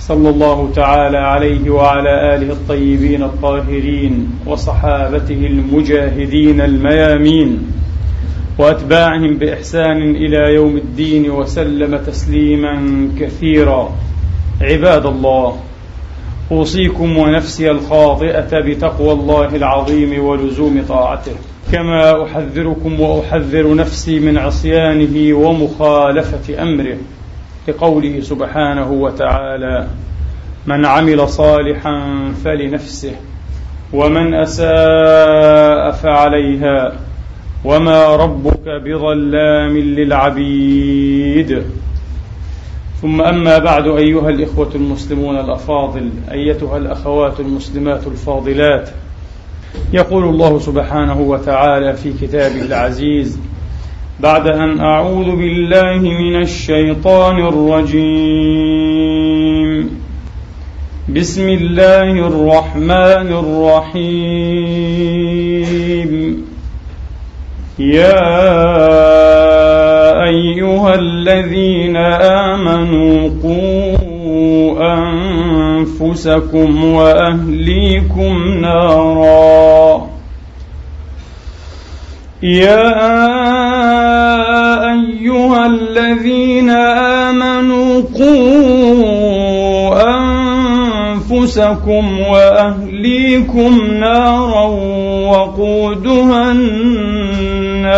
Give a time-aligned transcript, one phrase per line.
[0.00, 7.72] صلى الله تعالى عليه وعلى آله الطيبين الطاهرين وصحابته المجاهدين الميامين
[8.58, 13.92] وأتباعهم بإحسان إلى يوم الدين وسلم تسليما كثيرا.
[14.60, 15.56] عباد الله
[16.52, 21.32] أوصيكم ونفسي الخاطئة بتقوى الله العظيم ولزوم طاعته.
[21.72, 26.96] كما أحذركم وأحذر نفسي من عصيانه ومخالفة أمره.
[27.68, 29.86] لقوله سبحانه وتعالى
[30.66, 32.02] من عمل صالحا
[32.44, 33.12] فلنفسه
[33.92, 36.92] ومن أساء فعليها
[37.64, 41.62] وما ربك بظلام للعبيد.
[43.02, 48.88] ثم أما بعد أيها الإخوة المسلمون الأفاضل أيتها الأخوات المسلمات الفاضلات
[49.92, 53.38] يقول الله سبحانه وتعالى في كتابه العزيز
[54.20, 58.06] بعد أن أعوذ بالله من الشيطان الرجيم.
[61.08, 64.46] بسم الله الرحمن الرحيم.
[67.78, 68.24] يا
[70.24, 71.96] أيها الذين
[72.56, 73.96] آمنوا قوا
[75.78, 80.06] أنفسكم وأهليكم نارا.
[82.42, 83.55] يا
[85.26, 89.94] أيها الذين آمنوا قوا
[91.10, 94.64] أنفسكم وأهليكم نارا
[95.30, 97.96] وقودها الناس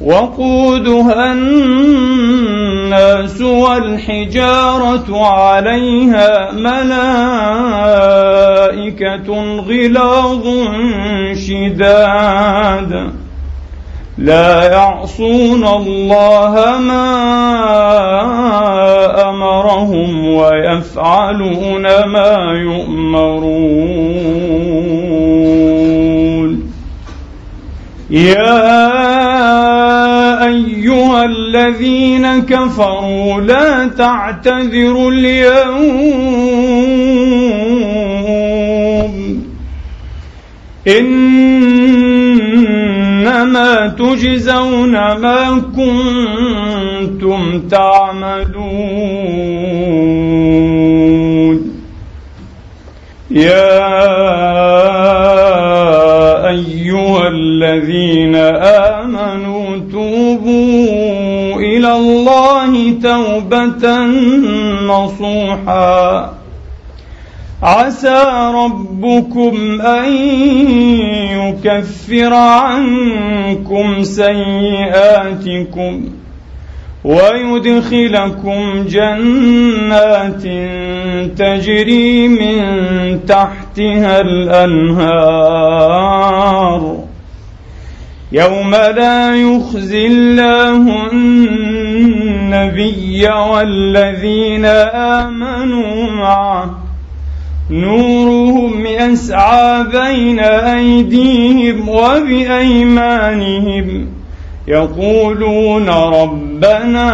[0.00, 6.94] وقودها الناس والحجارة عليها ملائكة
[9.60, 10.46] غلاظ
[11.34, 13.13] شداد
[14.18, 17.10] لا يعصون الله ما
[19.30, 23.94] أمرهم ويفعلون ما يؤمرون.
[28.10, 28.84] يا
[30.46, 36.34] أيها الذين كفروا لا تعتذروا اليوم.
[43.24, 48.74] إنما تجزون ما كنتم تعملون.
[53.30, 53.94] يا
[56.48, 58.34] أيها الذين
[58.94, 63.96] آمنوا توبوا إلى الله توبة
[64.86, 66.34] نصوحا.
[67.62, 68.24] عسى
[68.54, 70.12] ربكم أن
[71.64, 75.54] يكفر عنكم سيئاتكم
[77.04, 80.42] ويدخلكم جنات
[81.38, 82.60] تجري من
[83.26, 85.54] تحتها الأنهار.
[88.32, 91.10] يوم لا يخزي الله
[92.54, 94.64] النبي والذين
[94.94, 96.83] آمنوا معه
[97.70, 103.26] نورهم يسعى بين أيديهم وبأيمانهم.
[104.68, 107.10] يقولون ربنا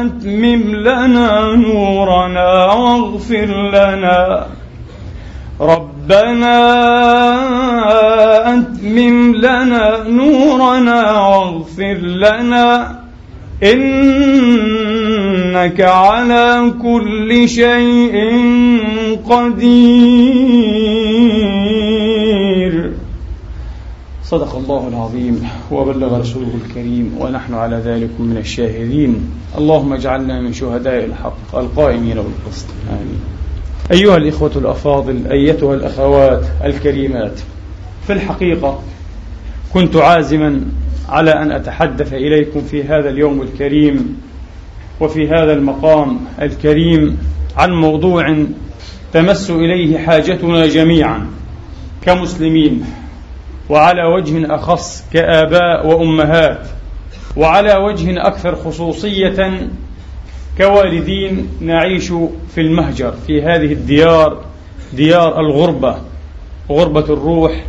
[0.00, 4.46] أتمم لنا نورنا واغفر لنا.
[5.60, 6.58] ربنا
[8.52, 12.96] أتمم لنا نورنا واغفر لنا.
[15.56, 18.14] إنك على كل شيء
[19.24, 19.76] قدير.
[24.24, 25.48] صدق الله العظيم.
[25.72, 29.30] وبلغ رسوله الكريم ونحن على ذلك من الشاهدين.
[29.58, 32.66] اللهم اجعلنا من شهداء الحق القائمين بالقسط.
[32.90, 33.20] آمين.
[33.92, 37.40] أيها الإخوة الأفاضل أيتها الأخوات الكريمات
[38.06, 38.80] في الحقيقة
[39.74, 40.60] كنت عازما
[41.08, 44.20] على أن أتحدث إليكم في هذا اليوم الكريم
[45.00, 47.18] وفي هذا المقام الكريم
[47.56, 48.44] عن موضوع
[49.12, 51.26] تمس إليه حاجتنا جميعا
[52.02, 52.84] كمسلمين
[53.68, 56.68] وعلى وجه أخص كآباء وأمهات
[57.36, 59.68] وعلى وجه أكثر خصوصية
[60.58, 62.12] كوالدين نعيش
[62.54, 64.44] في المهجر في هذه الديار
[64.92, 65.96] ديار الغربة
[66.70, 67.64] غربة الروح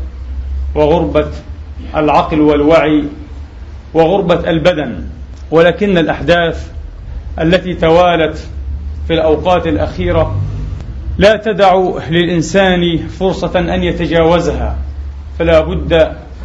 [0.76, 1.28] وغربة
[1.96, 3.04] العقل والوعي
[3.94, 5.04] وغربة البدن.
[5.52, 6.72] ولكن الأحداث
[7.42, 8.48] التي توالت
[9.08, 10.42] في الأوقات الأخيرة
[11.18, 14.78] لا تدع للإنسان فرصة أن يتجاوزها
[15.40, 15.94] فلا بد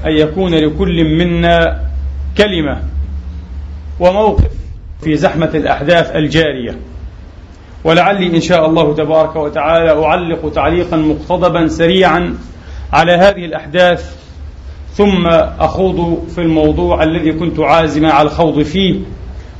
[0.06, 1.80] أن يكون لكل منا
[2.38, 2.82] كلمة
[4.00, 4.50] وموقف
[5.02, 6.76] في زحمة الأحداث الجارية.
[7.84, 12.34] ولعلي إن شاء الله تبارك وتعالى أعلق تعليقا مقتضبا سريعا
[12.92, 14.16] على هذه الأحداث
[14.92, 15.26] ثم
[15.60, 19.00] أخوض في الموضوع الذي كنت عازما على الخوض فيه.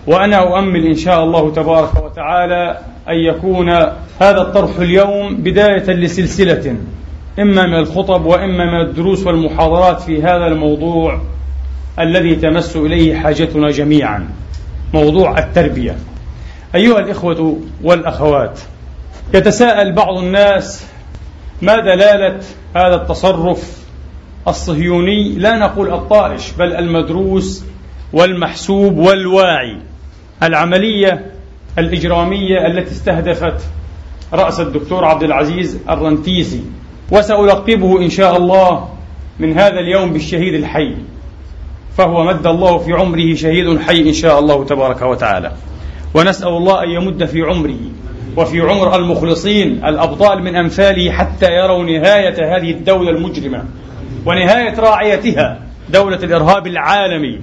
[0.06, 2.78] وأنا أؤمل إن شاء الله تبارك وتعالى
[3.08, 3.69] أن يكون
[4.20, 6.76] هذا الطرح اليوم بداية لسلسلة
[7.38, 11.20] إما من الخطب وإما من الدروس والمحاضرات في هذا الموضوع
[11.99, 14.28] الذي تمس إليه حاجتنا جميعا
[14.94, 15.96] موضوع التربية.
[16.75, 18.60] أيها الإخوة والأخوات
[19.34, 20.87] يتساءل بعض الناس
[21.62, 22.40] ما دلالة
[22.76, 23.82] هذا التصرف
[24.49, 27.64] الصهيوني؟ لا نقول الطائش بل المدروس
[28.12, 29.76] والمحسوب والواعي.
[30.43, 31.27] العملية
[31.79, 33.65] الإجرامية التي استهدفت
[34.33, 36.65] رأس الدكتور عبد العزيز الرنتيسي
[37.11, 38.89] وسألقبه إن شاء الله
[39.39, 40.94] من هذا اليوم بالشهيد الحي
[41.97, 45.53] فهو مد الله في عمره شهيد حي إن شاء الله تبارك وتعالى.
[46.15, 47.79] ونسأل الله أن يمد في عمره
[48.37, 53.65] وفي عمر المخلصين الأبطال من أمثاله حتى يروا نهاية هذه الدولة المجرمة
[54.27, 57.41] ونهاية راعيتها دولة الإرهاب العالمي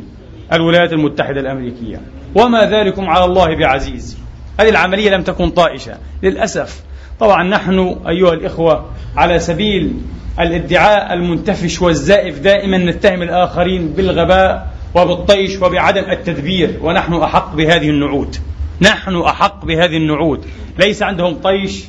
[0.54, 2.02] الولايات المتحدة الأمريكية.
[2.36, 4.18] وما ذلكم على الله بعزيز.
[4.60, 6.84] هذه العملية لم تكن طائشة للأسف.
[7.20, 8.86] طبعا نحن أيها الإخوة
[9.18, 9.94] على سبيل
[10.40, 18.40] الادعاء المنتفش والزائف دائما نتهم الآخرين بالغباء وبالطيش وبعدم التدبير ونحن أحق بهذه النعوت.
[18.82, 20.46] نحن أحق بهذه النعوت.
[20.80, 21.84] ليس عندهم طيش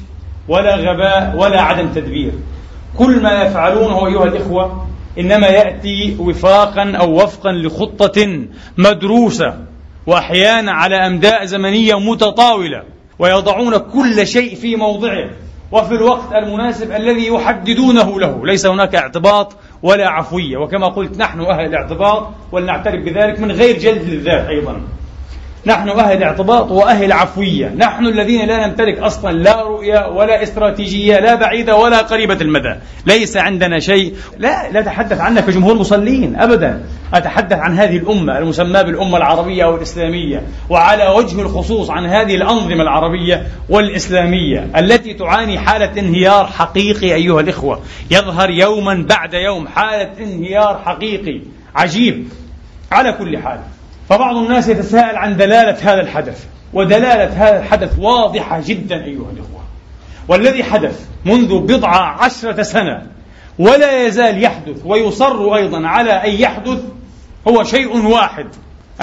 [0.48, 2.32] ولا غباء ولا عدم تدبير.
[2.98, 4.86] كل ما يفعلونه أيها الإخوة
[5.18, 8.44] إنما يأتي وفاقا أو وفقا لخطة
[8.78, 9.69] مدروسة
[10.06, 12.82] وأحيانا على أمداء زمنية متطاولة
[13.18, 15.30] ويضعون كل شيء في موضعه.
[15.72, 18.46] وفي الوقت المناسب الذي يحددونه له.
[18.46, 20.56] ليس هناك اعتباط ولا عفوية.
[20.56, 24.80] وكما قلت نحن أهل الاعتباط ولنعترف بذلك من غير جلد للذات أيضا.
[25.66, 31.34] نحن أهل اعتباط وأهل عفوية نحن الذين لا نمتلك أصلا لا رؤية ولا استراتيجية لا
[31.34, 32.74] بعيدة ولا قريبة المدى.
[33.06, 34.14] ليس عندنا شيء.
[34.38, 36.84] لا لا أتحدث عنك كجمهور مصلين أبدا.
[37.14, 42.82] أتحدث عن هذه الأمة المسماة بالأمة العربية أو الإسلامية وعلى وجه الخصوص عن هذه الأنظمة
[42.82, 47.80] العربية والإسلامية التي تعاني حالة انهيار حقيقي أيها الإخوة.
[48.10, 51.40] يظهر يوما بعد يوم حالة انهيار حقيقي
[51.74, 52.28] عجيب.
[52.92, 53.60] على كل حال
[54.10, 59.60] فبعض الناس يتساءل عن دلالة هذا الحدث ودلالة هذا الحدث واضحة جدا أيها الإخوة.
[60.28, 63.06] والذي حدث منذ بضع عشرة سنة
[63.58, 66.78] ولا يزال يحدث ويصر أيضا على أن يحدث
[67.48, 68.46] هو شيء واحد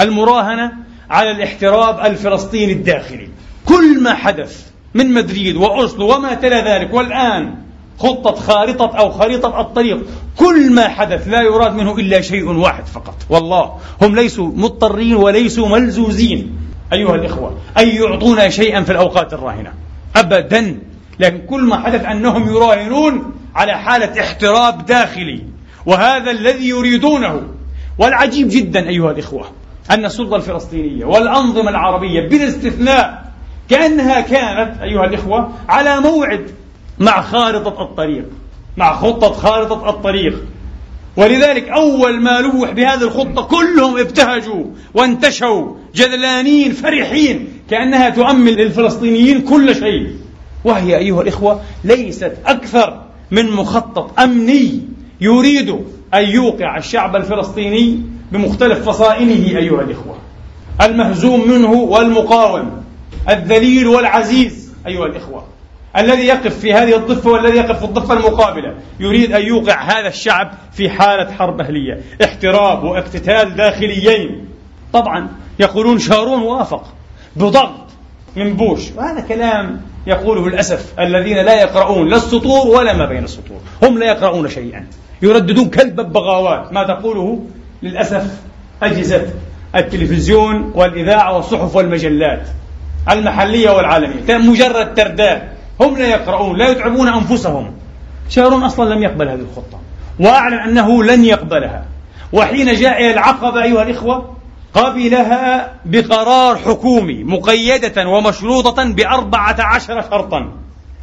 [0.00, 0.72] المراهنة
[1.10, 3.28] على الاحتراب الفلسطيني الداخلي.
[3.66, 7.54] كل ما حدث من مدريد وأوسلو وما تلا ذلك والآن
[7.98, 9.98] خطة خارطة أو خريطة الطريق.
[10.36, 13.14] كل ما حدث لا يراد منه إلا شيء واحد فقط.
[13.30, 13.72] والله
[14.02, 16.58] هم ليسوا مضطرين وليسوا ملزوزين.
[16.92, 19.72] أيها الإخوة أن يعطونا شيئا في الأوقات الراهنة.
[20.16, 20.78] أبدا.
[21.20, 25.42] لكن كل ما حدث أنهم يراهنون على حالة احتراب داخلي.
[25.86, 27.42] وهذا الذي يريدونه.
[27.98, 29.44] والعجيب جدا أيها الإخوة
[29.90, 33.32] أن السلطة الفلسطينية والأنظمة العربية بالاستثناء
[33.70, 36.50] كأنها كانت أيها الإخوة على موعد
[37.00, 38.24] مع خارطة الطريق
[38.76, 40.44] مع خطة خارطة الطريق.
[41.16, 44.64] ولذلك أول ما لوح بهذه الخطة كلهم ابتهجوا
[44.94, 50.10] وانتشوا جذلانين فرحين كأنها تؤمن للفلسطينيين كل شيء.
[50.64, 54.80] وهي أيها الإخوة ليست أكثر من مخطط أمني
[55.20, 55.70] يريد
[56.14, 58.00] أن يوقع الشعب الفلسطيني
[58.32, 60.18] بمختلف فصائله أيها الإخوة.
[60.82, 62.82] المهزوم منه والمقاوم
[63.30, 65.57] الذليل والعزيز أيها الإخوة.
[65.96, 68.74] الذي يقف في هذه الضفة والذي يقف في الضفة المقابلة.
[69.00, 72.00] يريد أن يوقع هذا الشعب في حالة حرب أهلية.
[72.24, 74.48] احتراب واقتتال داخليين.
[74.92, 75.28] طبعا
[75.58, 76.84] يقولون شارون وافق.
[77.36, 77.86] بضغط
[78.36, 78.80] من بوش.
[78.96, 83.60] وهذا كلام يقوله للأسف الذين لا يقرؤون لا السطور ولا ما بين السطور.
[83.82, 84.86] هم لا يقرؤون شيئا.
[85.22, 87.44] يرددون كالببغاوات ما تقوله
[87.82, 88.40] للأسف
[88.82, 89.26] أجهزة
[89.76, 92.48] التلفزيون والإذاعة والصحف والمجلات
[93.10, 94.38] المحلية والعالمية.
[94.38, 95.57] مجرد ترداد.
[95.80, 97.72] هم لا يقرؤون لا يتعبون أنفسهم.
[98.28, 99.80] شارون أصلا لم يقبل هذه الخطة.
[100.20, 101.84] وأعلن أنه لن يقبلها.
[102.32, 104.36] وحين جاء العقبة أيها الإخوة
[104.74, 110.52] قبلها بقرار حكومي مقيدة ومشروطة بأربعة عشر شرطا.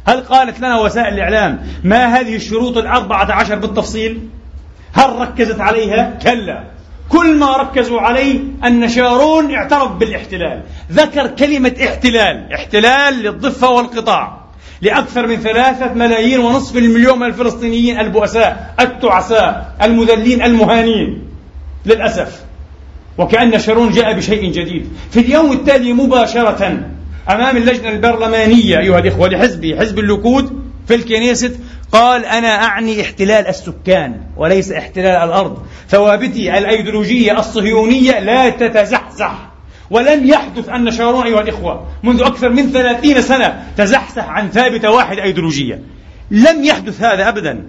[0.06, 4.28] هل قالت لنا وسائل الإعلام ما هذه الشروط الأربعة عشر بالتفصيل؟
[4.92, 6.64] هل ركزت عليها؟ كلا.
[7.08, 10.62] كل ما ركزوا عليه أن شارون اعترف بالاحتلال.
[10.92, 14.45] ذكر كلمة احتلال احتلال للضفة والقطاع.
[14.82, 21.22] لأكثر من ثلاثة ملايين ونصف المليون من الفلسطينيين البؤساء التعساء المذلين المهانين
[21.86, 22.44] للأسف.
[23.18, 24.88] وكأن شارون جاء بشيء جديد.
[25.10, 26.80] في اليوم التالي مباشرة
[27.30, 31.56] أمام اللجنة البرلمانية أيها الإخوة لحزبي حزب الليكود في الكنيست
[31.92, 35.66] قال أنا أعني احتلال السكان وليس احتلال الأرض.
[35.88, 39.45] ثوابتي الأيديولوجية الصهيونية لا تتزحزح.
[39.90, 45.22] ولم يحدث أن شارون أيها الإخوة منذ أكثر من ثلاثين سنة تزحزح عن ثابتة واحدة
[45.22, 45.80] أيديولوجية.
[46.30, 47.62] لم يحدث هذا أبدا.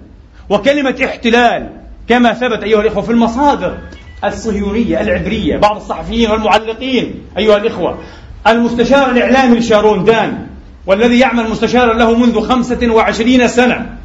[0.48, 1.68] وكلمة احتلال
[2.08, 3.78] كما ثبت أيها الإخوة في المصادر
[4.24, 7.98] الصهيونية العبرية بعض الصحفيين والمعلقين أيها الإخوة.
[8.46, 10.46] المستشار الإعلامي لشارون دان
[10.86, 13.96] والذي يعمل مستشارا له منذ خمسة وعشرين سنة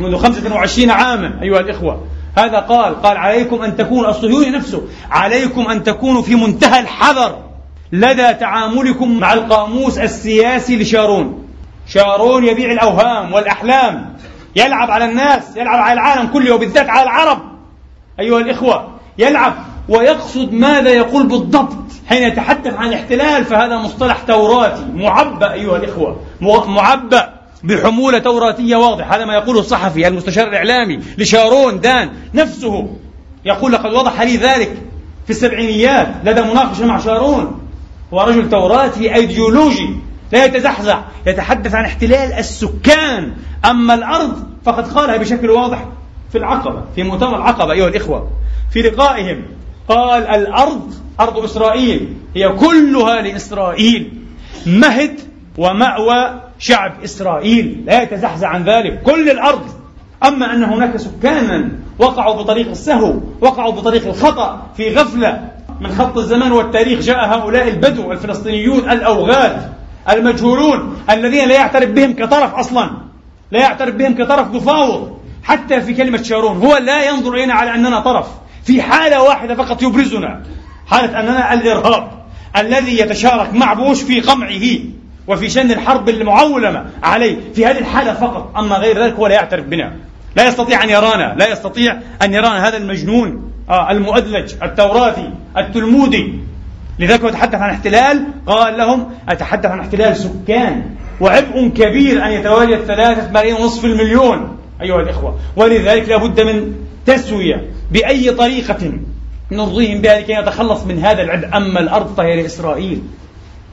[0.00, 2.06] منذ خمسة وعشرين عاما أيها الإخوة.
[2.38, 7.53] هذا قال قال عليكم أن تكونوا الصهيوني نفسه عليكم أن تكونوا في منتهى الحذر.
[7.92, 11.48] لدى تعاملكم مع القاموس السياسي لشارون.
[11.86, 14.16] شارون يبيع الأوهام والأحلام
[14.56, 17.38] يلعب على الناس يلعب على العالم كله وبالذات على العرب.
[18.20, 18.88] أيها الإخوة
[19.18, 19.54] يلعب
[19.88, 21.76] ويقصد ماذا يقول بالضبط
[22.08, 24.84] حين يتحدث عن الاحتلال فهذا مصطلح توراتي.
[24.94, 26.20] معبأ أيها الإخوة
[26.66, 29.12] معبأ بحمولة توراتية واضح.
[29.12, 32.96] هذا ما يقوله الصحفي المستشار الإعلامي لشارون دان نفسه
[33.44, 34.82] يقول لقد وضح لي ذلك
[35.24, 37.63] في السبعينيات لدى مناقشة مع شارون.
[38.12, 39.96] هو رجل توراتي أيديولوجي
[40.32, 43.32] لا يتزحزح يتحدث عن احتلال السكان.
[43.64, 45.84] أما الأرض فقد قالها بشكل واضح
[46.32, 48.30] في العقبة في مؤتمر العقبة أيها الإخوة.
[48.72, 49.44] في لقائهم
[49.88, 54.12] قال الأرض أرض إسرائيل هي كلها لإسرائيل.
[54.66, 55.20] مهد
[55.58, 57.84] ومأوى شعب إسرائيل.
[57.86, 59.02] لا يتزحزح عن ذلك.
[59.02, 59.64] كل الأرض.
[60.24, 66.52] أما أن هناك سكانا وقعوا بطريق السهو وقعوا بطريق الخطأ في غفلة من خط الزمان
[66.52, 69.72] والتاريخ جاء هؤلاء البدو الفلسطينيون الأوغاد
[70.10, 72.90] المجهولون الذين لا يعترف بهم كطرف أصلا
[73.50, 78.00] لا يعترف بهم كطرف مفاوض حتى في كلمة شارون هو لا ينظر إلينا على أننا
[78.00, 78.26] طرف
[78.64, 80.42] في حالة واحدة فقط يبرزنا
[80.86, 82.10] حالة أننا الإرهاب
[82.56, 84.62] الذي يتشارك مع بوش في قمعه
[85.26, 87.36] وفي شن الحرب المعولمة عليه.
[87.54, 89.92] في هذه الحالة فقط أما غير ذلك هو لا يعترف بنا.
[90.36, 93.50] لا يستطيع أن يرانا لا يستطيع أن يرانا هذا المجنون.
[93.70, 96.32] آه المؤدلج التوراتي التلمودي.
[96.98, 98.24] لذلك يتحدث عن احتلال.
[98.46, 100.82] قال لهم أتحدث عن احتلال سكان.
[101.20, 105.38] وعبء كبير أن يتواجد ثلاثة ملايين ونصف المليون أيها الإخوة.
[105.56, 106.74] ولذلك لابد من
[107.06, 108.92] تسوية بأي طريقة
[109.52, 111.56] نرضيهم بها لكي نتخلص من هذا العبء.
[111.56, 113.02] أما الأرض فهي لإسرائيل.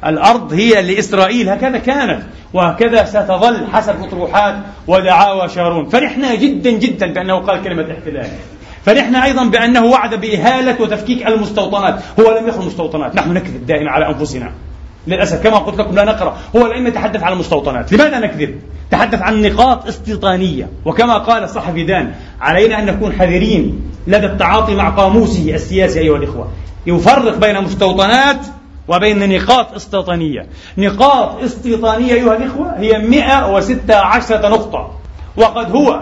[0.06, 1.50] الأرض هي لإسرائيل.
[1.50, 2.22] هكذا كانت
[2.54, 4.56] وهكذا ستظل حسب أطروحات
[4.88, 5.90] ودعاوى شارون.
[5.90, 8.30] فرحنا جدا جدا بأنه قال كلمة احتلال.
[8.86, 12.00] فرحنا أيضا بأنه وعد بإهالة وتفكيك المستوطنات.
[12.20, 13.16] هو لم يخل مستوطنات.
[13.16, 14.52] نحن نكذب دائما على أنفسنا.
[15.08, 16.38] للأسف كما قلت لكم لا نقرأ.
[16.56, 17.94] هو لم يتحدث عن المستوطنات.
[17.94, 18.62] لماذا نكذب؟
[18.92, 20.70] تحدث عن نقاط استيطانية.
[20.86, 26.48] وكما قال الصحفي دان علينا أن نكون حذرين لدى التعاطي مع قاموسه السياسي أيها الإخوة.
[26.88, 28.46] يفرق بين مستوطنات
[28.88, 30.48] وبين نقاط استيطانية.
[30.78, 34.92] نقاط استيطانية أيها الإخوة هي 116 نقطة.
[35.38, 36.02] وقد هو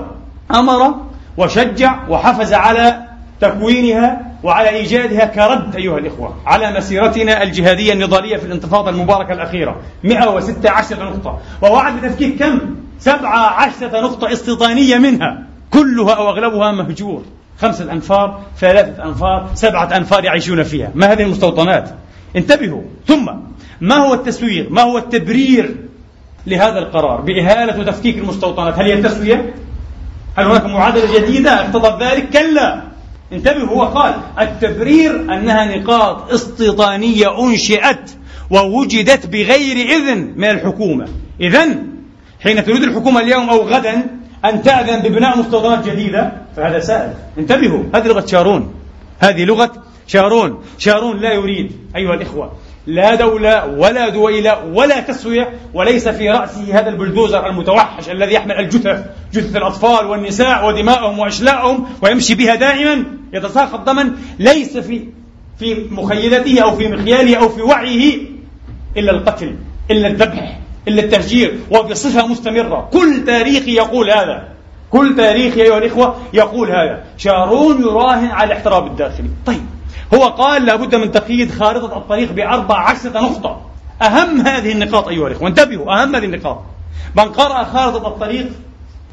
[0.51, 1.08] أمر
[1.39, 3.01] وشجع وحفز على
[3.41, 9.75] تكوينها وعلى إيجادها كرد أيها الإخوة على مسيرتنا الجهادية النضالية في الانتفاضة المباركة الأخيرة.
[10.03, 11.39] 116 نقطة.
[11.61, 12.59] ووعد بتفكيك كم؟
[12.99, 15.43] 17 نقطة استيطانية منها.
[15.71, 17.23] كلها أو أغلبها مهجور.
[17.61, 20.91] خمسة أنفار ثلاثة أنفار سبعة أنفار يعيشون فيها.
[20.95, 21.89] ما هذه المستوطنات؟
[22.35, 22.81] انتبهوا.
[23.07, 23.29] ثم
[23.81, 25.75] ما هو التسوير ما هو التبرير
[26.47, 28.79] لهذا القرار؟ بإهالة وتفكيك المستوطنات.
[28.79, 29.53] هل هي التسوية
[30.39, 32.81] هل هناك معادلة جديدة؟ اقتضت ذلك؟ كلا.
[33.33, 38.11] انتبهوا هو قال التبرير أنها نقاط استيطانية أنشئت
[38.49, 41.07] ووجدت بغير إذن من الحكومة.
[41.41, 41.65] إذا
[42.43, 44.07] حين تريد الحكومة اليوم أو غدا
[44.45, 47.13] أن تأذن ببناء مستوطنات جديدة فهذا سائل.
[47.37, 48.73] انتبهوا هذه لغة شارون.
[49.19, 49.71] هذه لغة
[50.07, 50.63] شارون.
[50.77, 52.51] شارون لا يريد أيها الإخوة.
[52.89, 59.05] لا دولة ولا دويلة ولا تسوية وليس في رأسه هذا البلدوزر المتوحش الذي يحمل الجثث
[59.33, 63.03] جثث الأطفال والنساء ودماءهم وأشلاءهم ويمشي بها دائما
[63.33, 65.07] يتساقط دما ليس في
[65.59, 68.19] في مخيلته أو في مخياله أو في وعيه
[68.97, 69.55] إلا القتل
[69.91, 72.89] إلا الذبح إلا التهجير وبصفة مستمرة.
[72.93, 74.47] كل تاريخي يقول هذا.
[74.91, 77.03] كل تاريخي أيها الإخوة يقول هذا.
[77.17, 79.29] شارون يراهن على الاحتراب الداخلي.
[79.45, 79.78] طيب.
[80.13, 83.61] هو قال لابد من تقييد خارطة الطريق بأربع عشرة نقطة.
[84.01, 85.47] أهم هذه النقاط أيها الإخوة.
[85.47, 86.63] انتبهوا أهم هذه النقاط.
[87.15, 88.47] من قرأ خارطة الطريق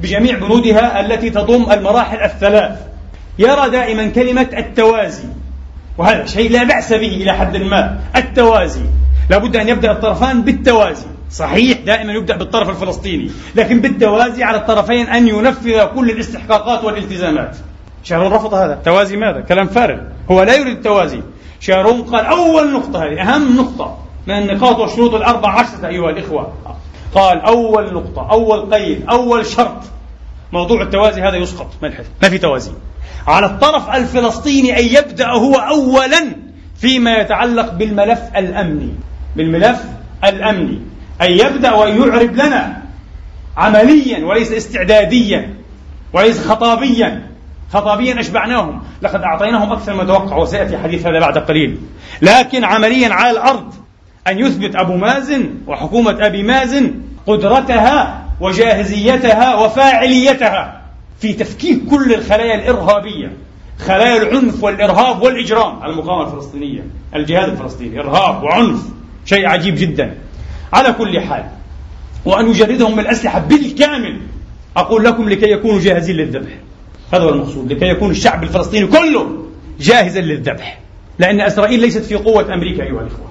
[0.00, 2.78] بجميع بنودها التي تضم المراحل الثلاث
[3.38, 5.28] يرى دائما كلمة التوازي.
[5.98, 8.00] وهذا شيء لا بأس به إلى حد ما.
[8.16, 8.84] التوازي.
[9.30, 11.06] لابد أن يبدأ الطرفان بالتوازي.
[11.30, 13.30] صحيح دائما يبدأ بالطرف الفلسطيني.
[13.54, 17.56] لكن بالتوازي على الطرفين أن ينفذ كل الاستحقاقات والالتزامات.
[18.06, 18.75] شارون رفض هذا.
[18.75, 19.98] التوازي ماذا؟ كلام فارغ.
[20.30, 21.20] هو لا يريد التوازي.
[21.60, 23.98] شارون قال أول نقطة هذه أهم نقطة.
[24.26, 26.52] من النقاط والشروط الأربع عشرة أيها الإخوة.
[27.14, 29.82] قال أول نقطة أول قيد أول شرط.
[30.52, 31.70] موضوع التوازي هذا يسقط.
[31.82, 32.72] ما ما في توازي.
[33.26, 36.36] على الطرف الفلسطيني أن يبدأ هو أولا
[36.76, 38.94] فيما يتعلق بالملف الأمني.
[39.36, 39.84] بالملف
[40.25, 40.80] الأمني.
[41.22, 42.82] أن يبدأ وأن يعرب لنا
[43.56, 45.54] عمليا وليس استعداديا
[46.12, 47.36] وليس خطابيا.
[47.73, 48.82] خطابيا أشبعناهم.
[49.02, 51.78] لقد أعطيناهم أكثر ما توقع وسيأتي حديث هذا بعد قليل.
[52.23, 53.75] لكن عمليا على الأرض
[54.28, 56.94] أن يثبت أبو مازن وحكومة أبي مازن
[57.26, 60.82] قدرتها وجاهزيتها وفاعليتها
[61.20, 63.32] في تفكيك كل الخلايا الإرهابية.
[63.78, 65.85] خلايا العنف والإرهاب والإجرام.
[65.85, 68.80] المقاومة الفلسطينية الجهاد الفلسطيني إرهاب وعنف.
[69.25, 70.14] شيء عجيب جدا.
[70.73, 71.44] على كل حال
[72.25, 74.20] وأن يجردهم من الأسلحة بالكامل
[74.76, 76.52] أقول لكم لكي يكونوا جاهزين للذبح.
[77.12, 79.26] هذا هو المقصود لكي يكون الشعب الفلسطيني كله
[79.80, 80.78] جاهزا للذبح.
[81.18, 83.26] لأن إسرائيل ليست في قوة أمريكا أيها الإخوة.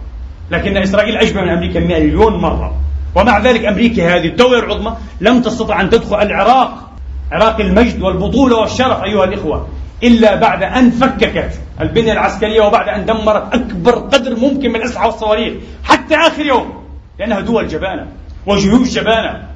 [0.51, 2.75] لكن إسرائيل أجمل من أمريكا مليون مرة.
[3.15, 6.91] ومع ذلك أمريكا هذه الدولة العظمى لم تستطع أن تدخل العراق.
[7.31, 9.67] عراق المجد والبطولة والشرف أيها الإخوة.
[10.03, 15.53] إلا بعد أن فككت البنية العسكرية وبعد أن دمرت أكبر قدر ممكن من الأسلحة والصواريخ.
[15.83, 16.83] حتى آخر يوم
[17.19, 18.07] لأنها دول جبانة
[18.47, 19.47] وجيوش جبانة.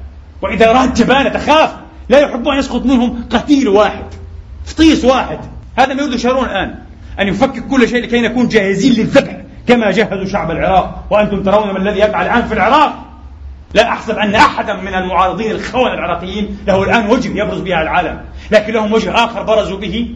[0.42, 1.79] وإدارات جبانة تخاف.
[2.10, 4.04] لا يحب أن يسقط منهم قتيل واحد
[4.64, 5.38] فطيس واحد.
[5.76, 6.74] هذا ما يريد شارون الآن
[7.20, 9.36] أن يفكك كل شيء لكي نكون جاهزين للذبح
[9.66, 11.04] كما جهزوا شعب العراق.
[11.10, 12.94] وأنتم ترون ما الذي يفعل الآن في العراق.
[13.74, 18.20] لا أحسب أن أحدا من المعارضين الخونة العراقيين له الآن وجه يبرز بها العالم
[18.50, 20.14] لكن لهم وجه آخر برزوا به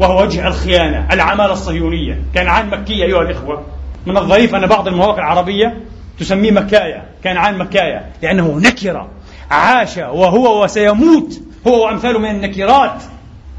[0.00, 2.22] وهو وجه الخيانة العمالة الصهيونية.
[2.34, 3.62] كان عن مكية أيها الإخوة
[4.06, 5.76] من الظريف أن بعض المواقع العربية
[6.18, 7.04] تسميه مكايا.
[7.24, 9.08] كان عن مكايا لأنه نكرة.
[9.50, 13.02] عاش وهو وسيموت هو وأمثاله من النكرات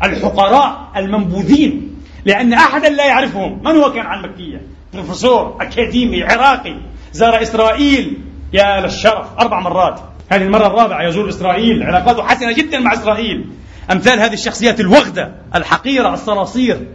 [0.04, 3.60] الحقراء المنبوذين لأن أحدا لا يعرفهم.
[3.64, 4.62] من هو كان مكية؟
[4.94, 6.76] بروفيسور أكاديمي عراقي
[7.12, 8.18] زار إسرائيل.
[8.54, 10.00] يا للشرف أربع مرات.
[10.32, 13.46] هذه المرة الرابعة يزور إسرائيل علاقاته حسنة جدا مع إسرائيل.
[13.92, 16.88] أمثال هذه الشخصيات الوغدة الحقيرة الصراصير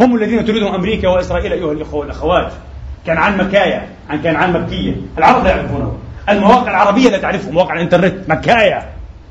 [0.00, 2.52] هم الذين تريدهم أمريكا وإسرائيل أيها الإخوة والأخوات.
[3.06, 4.94] كان عن مكايا عن كان عن مكية.
[5.18, 5.98] العرب لا يعرفونه.
[6.28, 8.14] المواقع العربية لا تعرفه مواقع الإنترنت.
[8.28, 8.88] مكايا.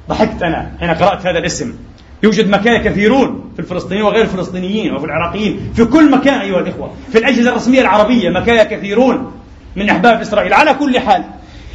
[0.10, 1.73] ضحكت أنا حين قرأت هذا الاسم.
[2.23, 5.71] يوجد مكايا كثيرون في الفلسطينيين وغير الفلسطينيين وفي العراقيين.
[5.75, 6.93] في كل مكان أيها الإخوة.
[7.12, 9.31] في الأجهزة الرسمية العربية مكايا كثيرون
[9.75, 10.53] من أحباب إسرائيل.
[10.53, 11.23] على كل حال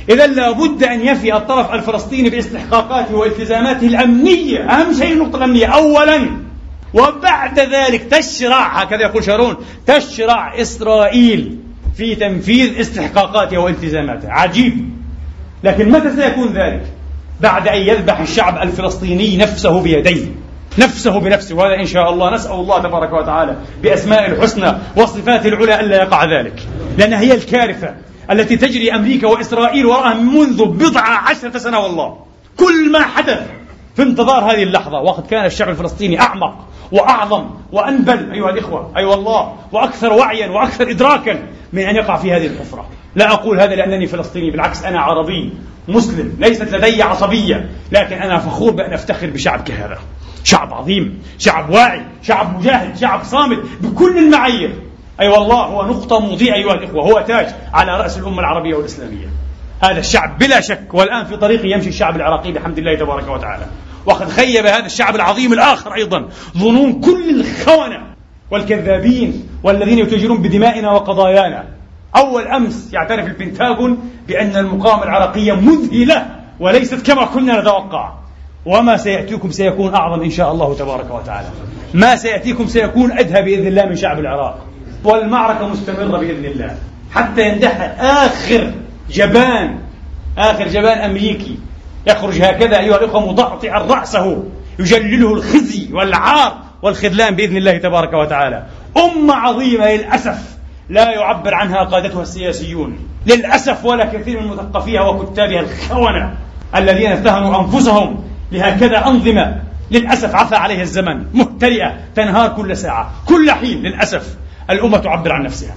[0.08, 4.58] إذا لابد أن يفي الطرف الفلسطيني باستحقاقاته والتزاماته الأمنية.
[4.58, 5.66] أهم شيء النقطة الأمنية.
[5.66, 6.20] أولا
[6.94, 9.56] وبعد ذلك تشرع هكذا يقول شارون
[9.86, 11.58] تشرع إسرائيل
[11.96, 14.99] في تنفيذ استحقاقاتها والتزاماتها عجيب.
[15.64, 16.82] لكن متى سيكون ذلك؟
[17.40, 20.26] بعد أن يذبح الشعب الفلسطيني نفسه بيديه
[20.78, 25.96] نفسه بنفسه وهذا إن شاء الله نسأل الله تبارك وتعالى بأسماء الحسنى وصفاته العلى ألا
[25.96, 26.62] يقع ذلك.
[26.98, 27.94] لأنها هي الكارثة
[28.30, 32.16] التي تجري أمريكا وإسرائيل وراءها منذ بضع عشرة سنة والله.
[32.56, 33.46] كل ما حدث
[33.96, 36.54] في انتظار هذه اللحظة وقد كان الشعب الفلسطيني أعمق
[36.92, 41.42] وأعظم وأنبل أيها الإخوة أي أيوة والله وأكثر وعيا وأكثر إدراكا
[41.72, 42.86] من أن يقع في هذه الحفرة.
[43.14, 45.52] لا أقول هذا لأنني فلسطيني بالعكس أنا عربي
[45.88, 49.98] مسلم ليست لدي عصبية لكن أنا فخور بأن أفتخر بشعب كهذا
[50.44, 54.70] شعب عظيم شعب واعي شعب مجاهد شعب صامت بكل المعايير.
[54.70, 59.26] أي أيوة والله هو نقطة مضيئة أيها الإخوة هو تاج على رأس الأمة العربية والإسلامية.
[59.82, 63.66] هذا الشعب بلا شك والآن في طريقه يمشي الشعب العراقي بحمد الله تبارك وتعالى.
[64.06, 68.14] وقد خيب هذا الشعب العظيم الآخر أيضا ظنون كل الخونة
[68.50, 71.79] والكذابين والذين يتاجرون بدمائنا وقضايانا.
[72.16, 76.26] أول أمس يعترف البنتاغون بأن المقاومة العراقية مذهلة
[76.60, 78.12] وليست كما كنا نتوقع.
[78.66, 81.48] وما سيأتيكم سيكون أعظم إن شاء الله تبارك وتعالى.
[81.94, 84.58] ما سيأتيكم سيكون أدهى بإذن الله من شعب العراق.
[85.04, 86.76] والمعركة مستمرة بإذن الله.
[87.10, 88.72] حتى يندح آخر
[89.10, 89.78] جبان
[90.38, 91.58] آخر جبان أمريكي.
[92.06, 94.44] يخرج هكذا أيها الأخوة مضعطعا رأسه.
[94.78, 98.66] يجلله الخزي والعار والخذلان بإذن الله تبارك وتعالى.
[98.96, 100.59] أمة عظيمة للأسف.
[100.90, 102.98] لا يعبر عنها قادتها السياسيون.
[103.26, 106.34] للأسف ولا كثير من مثقفيها وكتابها الخونة
[106.76, 109.62] الذين اتهموا أنفسهم لهكذا أنظمة.
[109.90, 113.82] للأسف عفى عليها الزمن مهترئة تنهار كل ساعة كل حين.
[113.82, 114.36] للأسف
[114.70, 115.74] الأمة تعبر عن نفسها.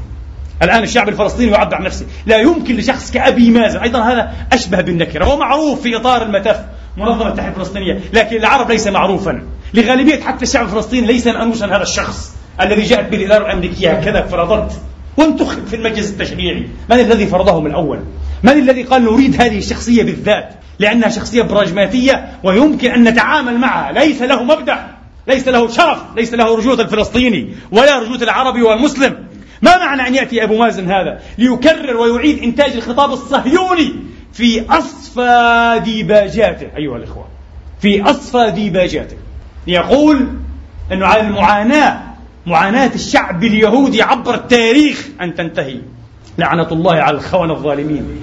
[0.63, 2.05] الآن الشعب الفلسطيني يعبر عن نفسه.
[2.25, 6.59] لا يمكن لشخص كأبي مازن أيضا هذا أشبه بالنكرة هو معروف في إطار المتف
[6.97, 7.99] منظمة التحرير الفلسطينية.
[8.13, 9.43] لكن العرب ليس معروفا.
[9.73, 14.81] لغالبية حتى الشعب الفلسطيني ليس مأنوسا هذا الشخص الذي جاءت به الإدارة الأمريكية هكذا فرضت
[15.17, 16.67] وانتخب في المجلس التشريعي.
[16.89, 17.99] من الذي فرضه من الأول؟
[18.43, 20.49] من الذي قال نريد هذه الشخصية بالذات
[20.79, 24.87] لأنها شخصية براجماتية ويمكن أن نتعامل معها؟ ليس له مبدأ
[25.27, 29.15] ليس له شرف ليس له رجولة الفلسطيني ولا رجولة العربي والمسلم.
[29.61, 33.95] ما معنى أن يأتي أبو مازن هذا؟ ليكرر ويعيد إنتاج الخطاب الصهيوني
[34.33, 37.27] في أصفى ديباجاته أيها الإخوة.
[37.81, 39.17] في أصفى ديباجاته.
[39.67, 40.27] يقول
[40.91, 42.01] أنه على المعاناة
[42.45, 45.77] معاناة الشعب اليهودي عبر التاريخ أن تنتهي.
[46.37, 48.21] لعنة الله على الخونة الظالمين.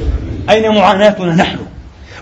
[0.50, 1.58] أين معاناتنا نحن؟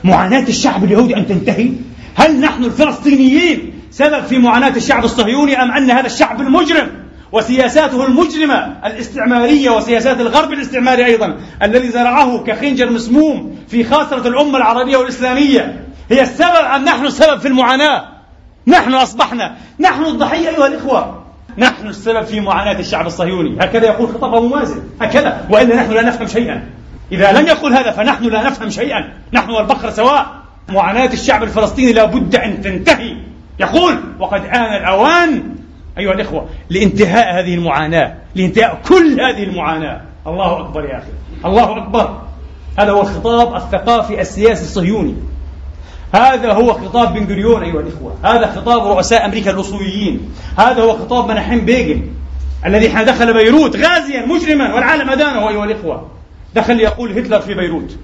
[0.05, 1.71] معاناة الشعب اليهودي أن تنتهي؟
[2.15, 6.91] هل نحن الفلسطينيين سبب في معاناة الشعب الصهيوني أم أن هذا الشعب المجرم
[7.33, 14.97] وسياساته المجرمة الاستعمارية وسياسات الغرب الاستعماري أيضا الذي زرعه كخنجر مسموم في خاصرة الأمة العربية
[14.97, 18.09] والإسلامية؟ هي السبب أم نحن السبب في المعاناة؟
[18.67, 19.57] نحن أصبحنا.
[19.81, 21.18] نحن الضحية أيها الإخوة.
[21.59, 23.57] نحن السبب في معاناة الشعب الصهيوني.
[23.61, 24.83] هكذا يقول خطاب أبو مازن.
[25.01, 25.47] هكذا.
[25.51, 26.65] وإلا نحن لا نفهم شيئا.
[27.13, 29.13] إذا لم يقل هذا فنحن لا نفهم شيئا.
[29.33, 30.27] نحن والبقر سواء.
[30.69, 33.17] معاناة الشعب الفلسطيني لا بد أن تنتهي.
[33.61, 35.43] يقول وقد آن الأوان.
[35.99, 40.01] أيها الإخوة لانتهاء هذه المعاناة لانتهاء كل هذه المعاناة.
[40.27, 41.13] الله أكبر يا أخي.
[41.45, 42.21] الله أكبر.
[42.79, 45.15] هذا هو الخطاب الثقافي السياسي الصهيوني.
[46.13, 48.15] هذا هو خطاب بن غوريون أيها الإخوة.
[48.25, 50.35] هذا خطاب رؤساء أمريكا الأصوليين.
[50.59, 52.03] هذا هو خطاب مناحيم بيغن
[52.67, 56.09] الذي حين دخل بيروت غازيا مجرما والعالم أدانه أيها الإخوة.
[56.55, 57.97] دخل يقول هتلر في بيروت.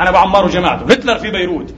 [0.00, 1.74] أنا بعمار جماعته هتلر في بيروت.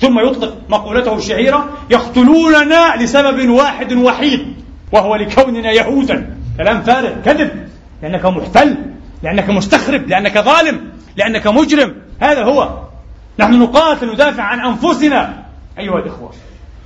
[0.00, 4.54] ثم يطلق مقولته الشهيرة يقتلوننا لسبب واحد وحيد
[4.92, 6.36] وهو لكوننا يهودا.
[6.58, 7.68] كلام فارغ كذب
[8.02, 8.76] لأنك محتل
[9.22, 10.80] لأنك مستخرب لأنك ظالم
[11.16, 11.94] لأنك مجرم.
[12.20, 12.91] هذا هو.
[13.38, 15.44] نحن نقاتل ندافع عن أنفسنا.
[15.78, 16.30] أيها الإخوة.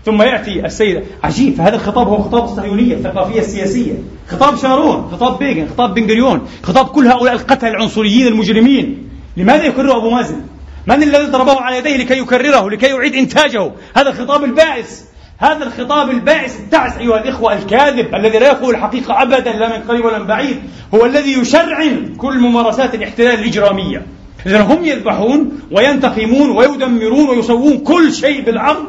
[0.04, 3.94] ثم يأتي السيد عجيب فهذا الخطاب هو خطاب الصهيونية الثقافية السياسية.
[4.28, 9.08] خطاب شارون خطاب بيغن خطاب بن خطاب كل هؤلاء القتل العنصريين المجرمين.
[9.36, 10.40] لماذا يكرر أبو مازن؟
[10.86, 15.04] من الذي ضربه على يديه لكي يكرره لكي يعيد إنتاجه؟ هذا الخطاب البائس.
[15.38, 20.04] هذا الخطاب البائس التعس أيها الإخوة الكاذب الذي لا يقول الحقيقة أبدا لا من قريب
[20.04, 20.62] ولا من بعيد
[20.94, 24.06] هو الذي يشرعن كل ممارسات الاحتلال الإجرامية.
[24.46, 28.84] إذا هم يذبحون وينتقمون ويدمرون ويسوون كل شيء بالأرض.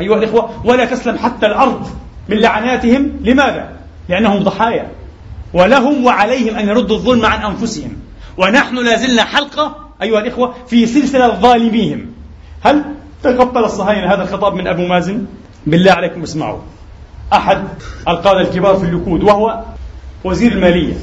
[0.00, 1.86] أيها الإخوة ولا تسلم حتى الأرض
[2.28, 3.12] من لعناتهم.
[3.20, 3.72] لماذا؟
[4.08, 4.90] لأنهم ضحايا.
[5.54, 7.96] ولهم وعليهم أن يردوا الظلم عن أنفسهم.
[8.36, 12.06] ونحن لازلنا حلقة أيها الإخوة في سلسلة ظالميهم.
[12.60, 12.84] هل
[13.22, 15.24] تقبل الصهاينة هذا الخطاب من أبو مازن؟
[15.66, 16.58] بالله عليكم اسمعوا.
[17.32, 17.64] أحد
[18.08, 19.64] القادة الكبار في الليكود وهو
[20.24, 20.94] وزير المالية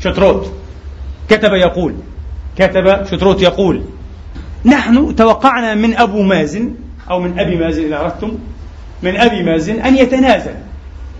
[0.00, 0.52] شتروت
[1.28, 1.94] كتب يقول
[2.58, 3.82] كتب شتروت يقول
[4.64, 6.74] نحن توقعنا من أبو مازن
[7.10, 8.38] أو من أبي مازن إذا أردتم
[9.02, 10.54] من أبي مازن أن يتنازل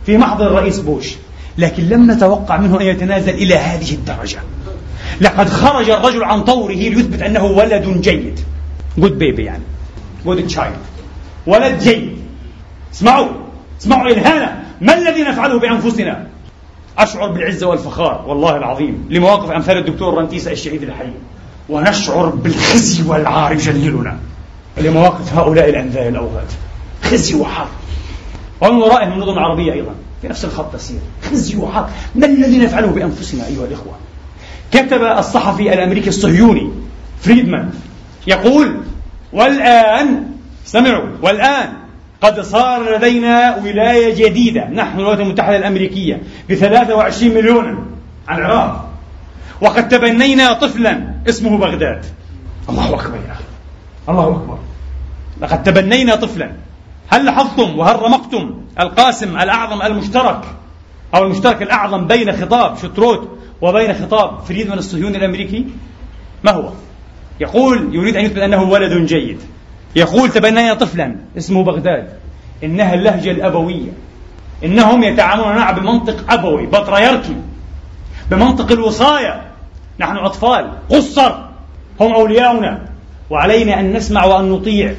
[0.07, 1.15] في محضر الرئيس بوش
[1.59, 4.39] لكن لم نتوقع منه أن يتنازل إلى هذه الدرجة.
[5.21, 8.41] لقد خرج الرجل عن طوره ليثبت أنه ولد جيد.
[8.99, 9.63] good baby يعني.
[10.25, 10.77] good child
[11.47, 12.17] ولد جيد.
[12.95, 13.29] اسمعوا.
[13.81, 16.27] اسمعوا الإهانة ما الذي نفعله بأنفسنا؟
[16.99, 19.07] أشعر بالعزة والفخار والله العظيم.
[19.11, 21.11] لمواقف أمثال الدكتور رنتيسي الشهيد الحي.
[21.69, 24.19] ونشعر بالخزي والعار يجللنا
[24.79, 26.47] لمواقف هؤلاء الأنذال الأوغاد
[27.03, 27.69] خزي وحار.
[28.61, 29.95] ومن ورائهم النظم العربية أيضا.
[30.23, 30.99] في نفس الخط تسير
[31.31, 31.91] خزي وحار.
[32.15, 33.95] ما الذي نفعله بأنفسنا أيها الإخوة؟
[34.73, 36.71] كتب الصحفي الأمريكي الصهيوني
[37.21, 37.71] فريدمان.
[38.27, 38.77] يقول
[39.33, 40.27] والآن
[40.67, 41.73] استمعوا والآن
[42.21, 44.69] قد صار لدينا ولاية جديدة.
[44.69, 47.87] نحن الولايات المتحدة الأمريكية ب 23 مليون
[48.29, 48.89] عن العراق.
[49.61, 52.05] وقد تبنينا طفلا اسمه بغداد.
[52.69, 53.45] الله أكبر يا أخي.
[54.09, 54.59] الله أكبر.
[55.41, 56.53] لقد تبنينا طفلا.
[57.09, 60.45] هل لاحظتم وهل رمقتم القاسم الأعظم المشترك
[61.15, 65.67] أو المشترك الأعظم بين خطاب شتروت وبين خطاب فريدمان الصهيوني الأمريكي؟
[66.45, 66.73] ما هو؟
[67.41, 69.39] يقول يريد أن يثبت أنه ولد جيد.
[69.97, 72.09] يقول تبنينا طفلا اسمه بغداد.
[72.65, 73.91] إنها اللهجة الأبوية.
[74.65, 77.37] إنهم يتعاملون معنا بمنطق أبوي بطريركي
[78.31, 79.43] بمنطق الوصاية
[80.01, 81.33] نحن أطفال قصر.
[82.01, 82.89] هم أولياؤنا.
[83.31, 84.95] وعلينا أن نسمع وأن نطيع.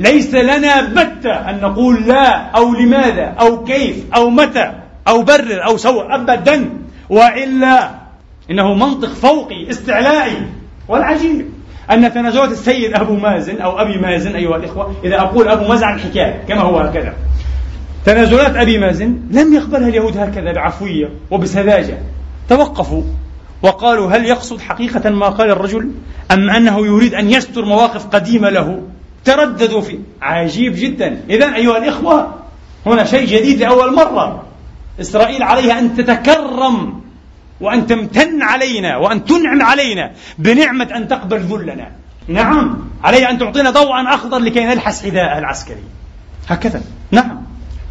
[0.00, 4.72] ليس لنا بتة أن نقول لا أو لماذا أو كيف أو متى
[5.08, 6.70] أو برر أو سوى أبدا.
[7.10, 7.90] وإلا
[8.50, 10.46] إنه منطق فوقي استعلائي
[10.88, 11.55] والعجيب.
[11.90, 15.94] أن تنازلات السيد أبو مازن أو أبي مازن أيها الإخوة إذا أقول أبو مازن عن
[15.94, 17.14] الحكاية كما هو هكذا.
[18.04, 21.98] تنازلات أبي مازن لم يقبلها اليهود هكذا بعفوية وبسذاجة.
[22.48, 23.02] توقفوا
[23.62, 25.90] وقالوا هل يقصد حقيقة ما قال الرجل؟
[26.30, 28.82] أم أنه يريد أن يستر مواقف قديمة له؟
[29.24, 29.98] ترددوا فيه.
[30.22, 31.20] عجيب جدا.
[31.30, 32.34] إذا أيها الإخوة
[32.86, 34.42] هنا شيء جديد لأول مرة.
[35.00, 37.05] إسرائيل عليها أن تتكرم.
[37.60, 41.90] وأن تمتن علينا وأن تنعم علينا بنعمة أن تقبل ذلنا.
[42.28, 45.82] نعم عليها أن تعطينا ضوءا أخضر لكي نلحس حذاء العسكري.
[46.48, 46.82] هكذا.
[47.10, 47.42] نعم.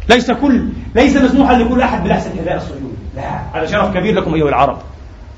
[0.08, 2.96] ليس كل ليس مسموحا لكل أحد بلحس الحذاء الصهيوني.
[3.16, 4.78] لا هذا شرف كبير لكم أيها العرب.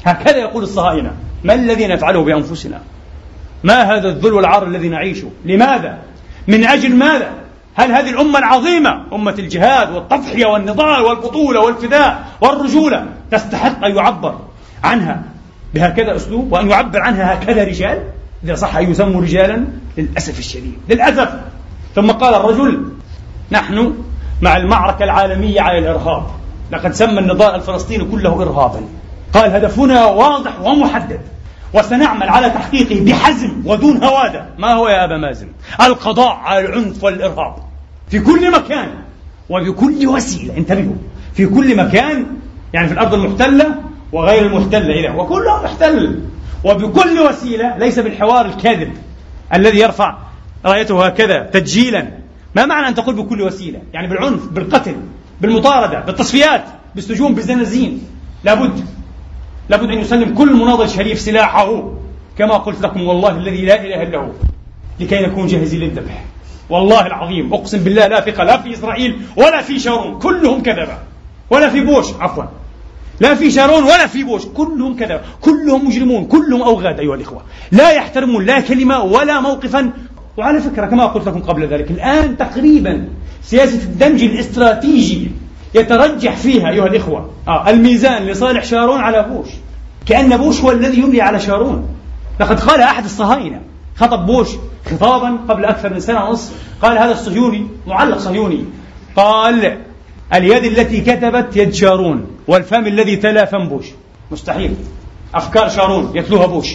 [0.05, 1.13] هكذا يقول الصهاينة.
[1.45, 2.81] ما الذي نفعله بأنفسنا؟
[3.65, 5.99] ما هذا الذل والعار الذي نعيشه؟ لماذا؟
[6.49, 7.31] من أجل ماذا؟
[7.75, 14.39] هل هذه الأمة العظيمة أمة الجهاد والتضحية والنضال والبطولة والفداء والرجولة تستحق أن يعبر
[14.85, 15.23] عنها
[15.75, 18.03] بهكذا أسلوب وأن يعبر عنها هكذا رجال
[18.45, 19.65] إذا صح أن يسموا رجالا
[19.99, 21.29] للأسف الشديد للأسف.
[21.95, 22.93] ثم قال الرجل
[23.53, 23.95] نحن
[24.43, 26.27] مع المعركة العالمية على الإرهاب
[26.73, 28.81] لقد سمى النضال الفلسطيني كله إرهابا.
[29.35, 31.21] قال هدفنا واضح ومحدد
[31.75, 34.47] وسنعمل على تحقيقه بحزم ودون هوادة.
[34.59, 35.49] ما هو يا أبا مازن؟
[35.81, 37.55] القضاء على العنف والإرهاب
[38.09, 38.89] في كل مكان
[39.51, 40.97] وبكل وسيلة انتبهوا
[41.35, 42.27] في كل مكان
[42.75, 43.75] يعني في الأرض المحتلة
[44.13, 46.21] وغير المحتلة إذا وكلها محتل.
[46.65, 48.93] وبكل وسيلة ليس بالحوار الكاذب
[49.55, 50.19] الذي يرفع
[50.65, 52.09] رايته هكذا تدجيلا
[52.55, 54.97] ما معنى أن تقول بكل وسيلة؟ يعني بالعنف بالقتل
[55.41, 58.03] بالمطاردة بالتصفيات بالسجون بالزنازين.
[58.45, 58.85] لابد.
[59.69, 61.93] لابد أن يسلم كل مناضل شريف سلاحه.
[62.39, 64.31] كما قلت لكم والله الذي لا إله إلا هو
[65.01, 66.25] لكي نكون جاهزين للذبح.
[66.71, 70.19] والله العظيم أقسم بالله لا ثقة لا في إسرائيل ولا في شارون.
[70.19, 70.99] كلهم كذبة.
[71.51, 72.45] ولا في بوش عفوا.
[73.21, 74.47] لا في شارون ولا في بوش.
[74.47, 75.21] كلهم كذا.
[75.41, 76.25] كلهم مجرمون.
[76.25, 77.43] كلهم أوغاد أيها الإخوة.
[77.73, 79.91] لا يحترمون لا كلمة ولا موقفا.
[80.37, 83.09] وعلى فكرة كما قلت لكم قبل ذلك الآن تقريبا
[83.43, 85.31] سياسة الدمج الاستراتيجي
[85.75, 89.49] يترجح فيها أيها الإخوة آه الميزان لصالح شارون على بوش.
[90.07, 91.89] كأن بوش هو الذي يملي على شارون.
[92.41, 93.61] لقد قال أحد الصهاينة
[93.97, 94.49] خطب بوش
[94.91, 96.53] خطابا قبل أكثر من سنة ونصف
[96.83, 98.65] قال هذا الصهيوني معلق صهيوني
[99.17, 99.79] قال
[100.35, 103.87] اليد التي كتبت يد شارون والفم الذي تلا فم بوش.
[104.31, 104.75] مستحيل.
[105.35, 106.75] أفكار شارون يتلوها بوش.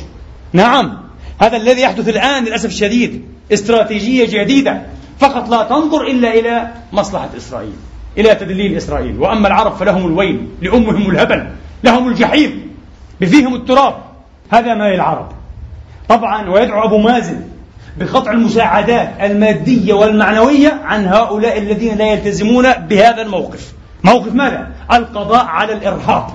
[0.53, 0.97] نعم.
[1.39, 4.81] هذا الذي يحدث الآن للأسف الشديد استراتيجية جديدة.
[5.19, 7.73] فقط لا تنظر إلا إلى مصلحة إسرائيل
[8.17, 9.19] إلى تدليل إسرائيل.
[9.19, 11.47] وأما العرب فلهم الويل لأمهم الهبل
[11.83, 12.71] لهم الجحيم
[13.21, 13.95] بفيهم التراب.
[14.49, 15.31] هذا ما للعرب
[16.09, 17.41] طبعا ويدعو أبو مازن
[17.97, 23.73] بقطع المساعدات المادية والمعنوية عن هؤلاء الذين لا يلتزمون بهذا الموقف.
[24.03, 26.27] موقف ماذا؟ القضاء على الإرهاب.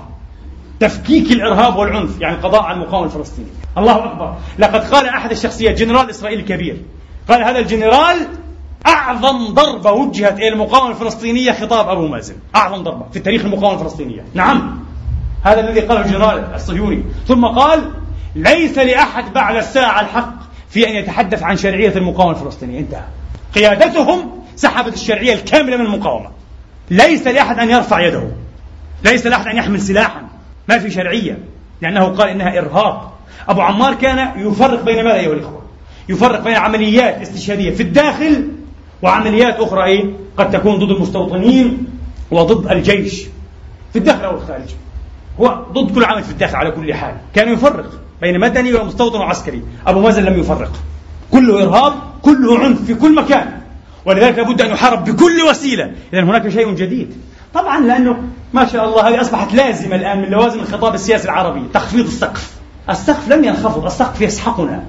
[0.80, 3.50] تفكيك الإرهاب والعنف يعني القضاء على المقاومة الفلسطينية.
[3.78, 4.34] الله أكبر.
[4.58, 6.82] لقد قال أحد الشخصيات جنرال إسرائيلي كبير
[7.28, 8.16] قال هذا الجنرال
[8.86, 12.34] أعظم ضربة وجهت إلى المقاومة الفلسطينية خطاب أبو مازن.
[12.56, 14.24] أعظم ضربة في تاريخ المقاومة الفلسطينية.
[14.34, 14.80] نعم.
[15.42, 17.04] هذا الذي قاله الجنرال الصهيوني.
[17.26, 17.90] ثم قال
[18.34, 22.78] ليس لأحد بعد الساعة الحق في أن يتحدث عن شرعية المقاومة الفلسطينية.
[22.78, 23.04] انتهى.
[23.54, 26.30] قيادتهم سحبت الشرعية الكاملة من المقاومة.
[26.90, 28.30] ليس لأحد أن يرفع يده.
[29.04, 30.22] ليس لأحد أن يحمل سلاحا.
[30.68, 31.38] ما في شرعية.
[31.80, 33.00] لأنه قال إنها إرهاب
[33.48, 35.62] أبو عمار كان يفرق بين ماذا أيها الإخوة؟
[36.08, 38.48] يفرق بين عمليات استشهادية في الداخل
[39.02, 40.04] وعمليات أخرى إيه؟
[40.36, 41.86] قد تكون ضد المستوطنين
[42.30, 43.24] وضد الجيش.
[43.92, 44.74] في الداخل أو الخارج.
[45.40, 47.16] هو ضد كل عمل في الداخل على كل حال.
[47.34, 48.07] كان يفرق.
[48.20, 49.62] بين مدني ومستوطن وعسكري.
[49.86, 50.72] أبو مازن لم يفرق.
[51.32, 53.60] كله إرهاب كله عنف في كل مكان.
[54.04, 55.92] ولذلك لابد أن يحارب بكل وسيلة.
[56.12, 57.14] إذا هناك شيء جديد.
[57.54, 61.62] طبعا لأنه ما شاء الله هذه أصبحت لازمة الآن من لوازم الخطاب السياسي العربي.
[61.74, 62.50] تخفيض السقف.
[62.90, 64.84] السقف لم ينخفض السقف يسحقنا.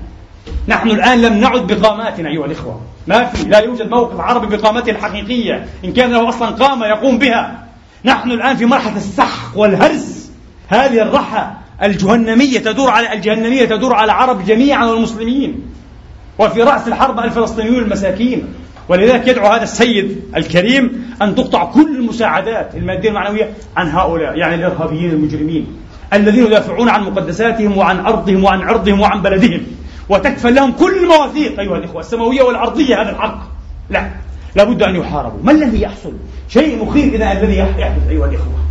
[0.68, 2.82] نحن الآن لم نعد بقاماتنا أيها الإخوة.
[3.08, 5.65] ما في لا يوجد موقف عربي بقامته الحقيقية.
[5.86, 7.63] إن كان له أصلا قامة يقوم بها.
[8.06, 10.32] نحن الآن في مرحلة السحق والهرس.
[10.68, 11.48] هذه الرحى
[11.84, 15.62] الجهنمية تدور على الجهنمية تدور على العرب جميعا والمسلمين.
[16.39, 18.48] وفي رأس الحرب الفلسطينيون المساكين.
[18.89, 25.10] ولذلك يدعو هذا السيد الكريم أن تقطع كل المساعدات المادية المعنوية عن هؤلاء يعني الإرهابيين
[25.10, 25.68] المجرمين
[26.13, 29.62] الذين يدافعون عن مقدساتهم وعن أرضهم وعن عرضهم وعن بلدهم.
[30.10, 31.60] وتكفل لهم كل المواثيق.
[31.60, 33.39] أيها الإخوة السماوية والأرضية هذا الحق.
[33.89, 34.10] لا
[34.56, 35.39] لابد أن يحاربوا.
[35.44, 36.13] ما الذي يحصل؟
[36.48, 38.69] شيء مخيف إذا الذي يحدث أيها الإخوة.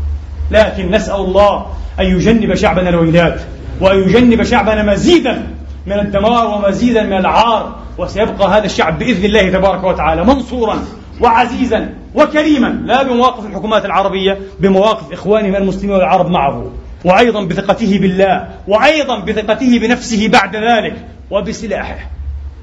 [0.51, 1.67] لكن نسأل الله
[2.01, 3.41] أن يجنب شعبنا الويلات
[3.81, 5.47] وأن يجنب شعبنا مزيدا
[5.87, 10.79] من الدمار ومزيدا من العار وسيبقى هذا الشعب بإذن الله تبارك وتعالى منصورا
[11.21, 16.71] وعزيزا وكريما لا بمواقف الحكومات العربية بمواقف إخوانهم المسلمين والعرب معه
[17.05, 20.97] وأيضا بثقته بالله وأيضا بثقته بنفسه بعد ذلك
[21.31, 22.11] وبسلاحه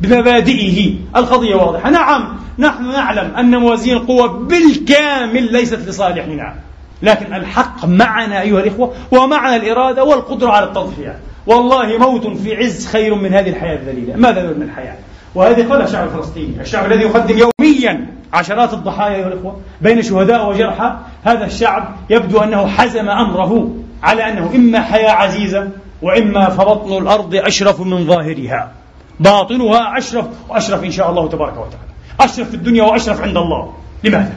[0.01, 1.89] بمبادئه القضية واضحة.
[1.89, 6.55] نعم نحن نعلم أن موازين القوى بالكامل ليست لصالحنا.
[7.01, 11.19] لكن الحق معنا أيها الإخوة ومعنا الإرادة والقدرة على التضحية.
[11.47, 14.15] والله موت في عز خير من هذه الحياة الذليلة.
[14.15, 14.95] ماذا من الحياة؟
[15.35, 16.61] وهذه قال الشعب الفلسطيني.
[16.61, 22.67] الشعب الذي يقدم يوميا عشرات الضحايا أيها الإخوة بين شهداء وجرحى هذا الشعب يبدو أنه
[22.67, 25.69] حزم أمره على أنه إما حياة عزيزة
[26.01, 28.71] وإما فبطن الأرض أشرف من ظاهرها.
[29.19, 31.85] باطنها أشرف وأشرف إن شاء الله تبارك وتعالى.
[32.19, 33.73] أشرف في الدنيا وأشرف عند الله.
[34.03, 34.33] لماذا؟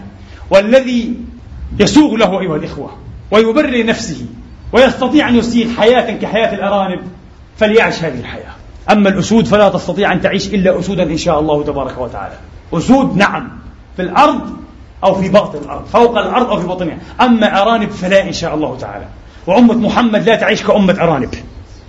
[0.51, 1.15] والذي
[1.81, 2.91] يسوغ له أيها الإخوة
[3.31, 4.27] ويبرر نفسه
[4.73, 7.01] ويستطيع أن يسيغ حياة كحياة الأرانب
[7.57, 8.53] فليعش هذه الحياة.
[8.91, 12.35] أما الأسود فلا تستطيع أن تعيش إلا أسودا إن شاء الله تبارك وتعالى.
[12.73, 13.49] أسود نعم
[13.97, 14.41] في الأرض
[15.05, 18.77] أو في باطن الأرض فوق الأرض أو في بطنها أما أرانب فلا إن شاء الله
[18.77, 19.05] تعالى.
[19.47, 21.35] وأمة محمد لا تعيش كأمة أرانب.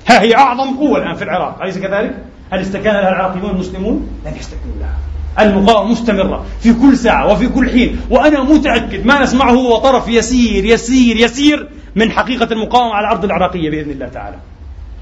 [0.07, 1.61] ها هي أعظم قوة الآن في العراق.
[1.61, 2.15] أليس كذلك؟
[2.51, 5.09] هل استكان لها العراقيون المسلمون؟ لن يستكنوا لها.
[5.39, 8.02] المقاومة مستمرة في كل ساعة وفي كل حين.
[8.10, 13.69] وأنا متأكد ما نسمعه هو طرف يسير يسير يسير من حقيقة المقاومة على الأرض العراقية
[13.69, 14.38] بإذن الله تعالى.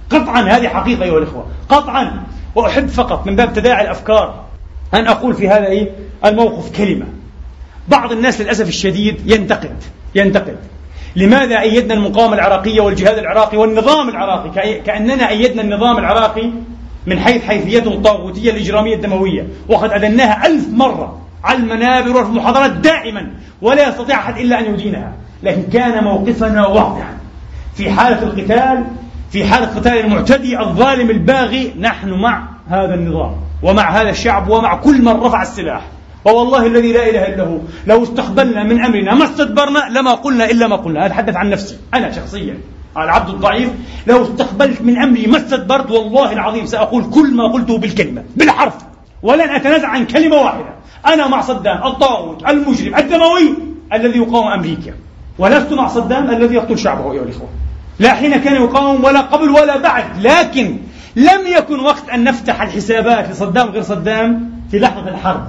[0.10, 2.24] قطعا هذه حقيقة أيها الإخوة قطعا.
[2.56, 4.44] وأحب فقط من باب تداعي الأفكار
[4.94, 5.92] أن أقول في هذا إيه؟
[6.26, 7.06] الموقف كلمة.
[7.88, 9.76] بعض الناس للأسف الشديد ينتقد
[10.16, 10.58] ينتقد.
[11.16, 16.52] لماذا أيدنا المقاومة العراقية والجهاد العراقي والنظام العراقي؟ كأننا أيدنا النظام العراقي
[17.08, 19.48] من حيث حيثيته الطاغوتية الإجرامية الدموية.
[19.70, 25.14] وقد أدناها ألف مرة على المنابر وفي المحاضرات دائما ولا يستطيع أحد إلا أن يدينها.
[25.44, 27.18] لكن كان موقفنا واضحا.
[27.76, 28.86] في حالة القتال
[29.32, 35.02] في حالة قتال المعتدي الظالم الباغي نحن مع هذا النظام ومع هذا الشعب ومع كل
[35.02, 35.82] من رفع السلاح.
[36.26, 37.58] ووالله الذي لا إله إلا هو.
[37.88, 41.06] لو استقبلنا من أمرنا ما استدبرنا لما قلنا إلا ما قلنا.
[41.06, 42.58] أتحدث عن نفسي أنا شخصيا.
[43.04, 43.70] العبد الضعيف
[44.08, 48.74] لو استقبلت من أمري ما استدبرت والله العظيم سأقول كل ما قلته بالكلمة بالحرف
[49.24, 50.74] ولن أتنازع عن كلمة واحدة.
[51.08, 53.54] أنا مع صدام الطاغوت المجرم الدموي
[53.94, 54.94] الذي يقاوم أمريكا
[55.40, 57.50] ولست مع صدام الذي يقتل شعبه أيها الإخوة.
[58.00, 60.06] لا حين كان يقاوم ولا قبل ولا بعد.
[60.22, 60.78] لكن
[61.16, 65.48] لم يكن وقت أن نفتح الحسابات لصدام غير صدام في لحظة الحرب.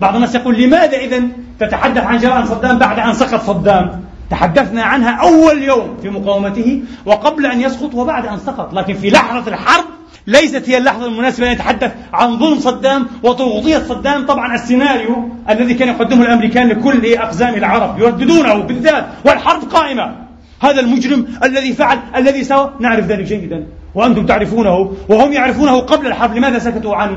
[0.00, 1.22] بعض الناس يقول لماذا إذا
[1.60, 7.46] تتحدث عن جرائم صدام بعد أن سقط صدام؟ تحدثنا عنها أول يوم في مقاومته وقبل
[7.46, 9.84] أن يسقط وبعد أن سقط لكن في لحظة الحرب
[10.26, 14.26] ليست هي اللحظة المناسبة أن يتحدث عن ظلم صدام وطغوطية صدام.
[14.26, 20.16] طبعا السيناريو الذي كان يقدمه الأمريكان لكل أقزام العرب يرددونه بالذات والحرب قائمة.
[20.60, 22.70] هذا المجرم الذي فعل الذي سوى.
[22.80, 23.66] نعرف ذلك جيدا.
[23.94, 27.16] وأنتم تعرفونه وهم يعرفونه قبل الحرب لماذا سكتوا عنه؟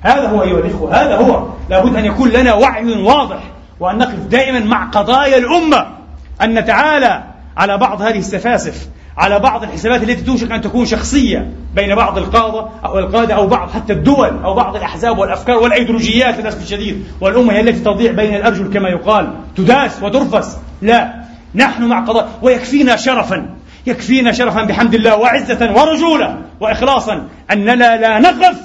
[0.00, 1.46] هذا هو أيها الإخوة هذا هو.
[1.70, 3.42] لابد أن يكون لنا وعي واضح
[3.80, 5.99] وأن نقف دائما مع قضايا الأمة.
[6.42, 7.24] أن نتعالى
[7.56, 12.68] على بعض هذه السفاسف على بعض الحسابات التي توشك أن تكون شخصية بين بعض القادة
[12.84, 17.60] أو القادة أو بعض حتى الدول أو بعض الأحزاب والأفكار والأيديولوجيات للأسف الشديد والأمة هي
[17.60, 20.58] التي تضيع بين الأرجل كما يقال تداس وترفس.
[20.82, 21.14] لا
[21.54, 23.46] نحن مع قضاء ويكفينا شرفا
[23.86, 28.56] يكفينا شرفا بحمد الله وعزة ورجولة وإخلاصا أننا لا نقف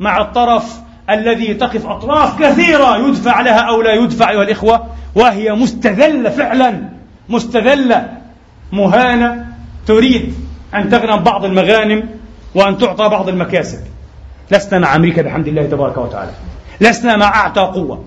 [0.00, 0.64] مع الطرف
[1.10, 6.93] الذي تقف أطراف كثيرة يدفع لها أو لا يدفع أيها الإخوة وهي مستذلة فعلا
[7.28, 8.08] مستذلة
[8.72, 9.46] مهانة
[9.86, 10.34] تريد
[10.74, 12.08] أن تغنم بعض المغانم
[12.54, 13.78] وأن تعطى بعض المكاسب.
[14.50, 16.30] لسنا مع أمريكا بحمد الله تبارك وتعالى.
[16.80, 18.04] لسنا مع أعتى قوة.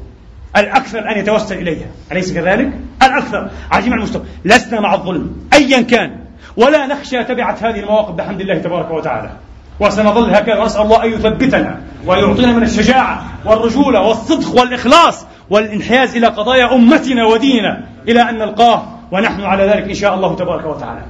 [0.57, 1.87] الأكثر أن يتوسل إليها.
[2.11, 2.69] أليس كذلك؟
[3.03, 3.49] الأكثر.
[3.71, 4.23] على جميع المستوى.
[4.45, 5.35] لسنا مع الظلم.
[5.53, 6.19] أيا كان.
[6.57, 9.31] ولا نخشى تبعة هذه المواقف بحمد الله تبارك وتعالى.
[9.79, 16.27] وسنظل هكذا ونسأل الله أن يثبتنا وأن يعطينا من الشجاعة والرجولة والصدق والإخلاص والانحياز إلى
[16.27, 21.01] قضايا أمتنا وديننا إلى أن نلقاه ونحن على ذلك إن شاء الله تبارك وتعالى.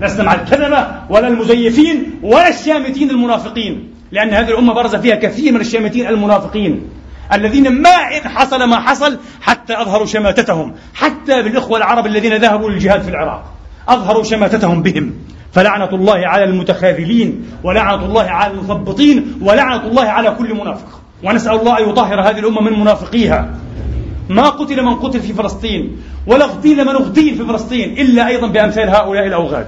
[0.00, 5.60] لسنا مع الكذبة ولا المزيفين ولا الشامتين المنافقين لأن هذه الأمة برز فيها كثير من
[5.60, 6.88] الشامتين المنافقين
[7.32, 13.02] الذين ما إن حصل ما حصل حتى أظهروا شماتتهم حتى بالإخوة العرب الذين ذهبوا للجهاد
[13.02, 13.44] في العراق
[13.88, 15.12] أظهروا شماتتهم بهم.
[15.52, 21.00] فلعنة الله على المتخاذلين ولعنة الله على المثبطين ولعنة الله على كل منافق.
[21.24, 23.50] ونسأل الله أن يطهر هذه الأمة من منافقيها.
[24.28, 28.88] ما قتل من قتل في فلسطين ولا اغتيل من اغتيل في فلسطين إلا أيضا بأمثال
[28.88, 29.66] هؤلاء الأوغاد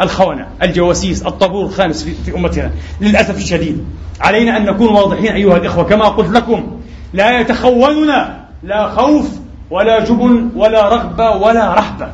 [0.00, 2.70] الخونة الجواسيس الطابور الخامس في, أمتنا.
[3.00, 3.84] للأسف الشديد
[4.20, 6.80] علينا أن نكون واضحين أيها الإخوة كما قلت لكم
[7.12, 9.28] لا يتخوننا لا خوف
[9.70, 12.08] ولا جبن ولا رغبة ولا رهبة.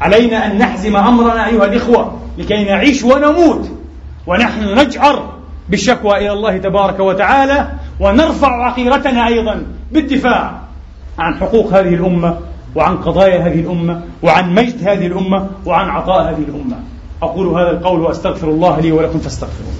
[0.00, 3.70] علينا أن نحزم أمرنا أيها الإخوة لكي نعيش ونموت
[4.26, 5.34] ونحن نجأر
[5.68, 7.68] بالشكوى إلى الله تبارك وتعالى
[8.00, 10.63] ونرفع عقيرتنا أيضا بالدفاع
[11.18, 12.38] عن حقوق هذه الأمة
[12.74, 16.76] وعن قضايا هذه الأمة وعن مجد هذه الأمة وعن عطاء هذه الأمة.
[17.22, 19.74] أقول هذا القول وأستغفر الله لي ولكم فاستغفروه.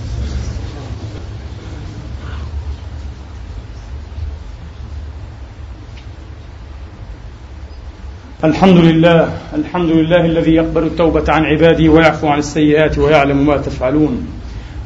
[8.44, 14.26] الحمد لله الحمد لله الذي يقبل التوبة عن عباده ويعفو عن السيئات ويعلم ما تفعلون.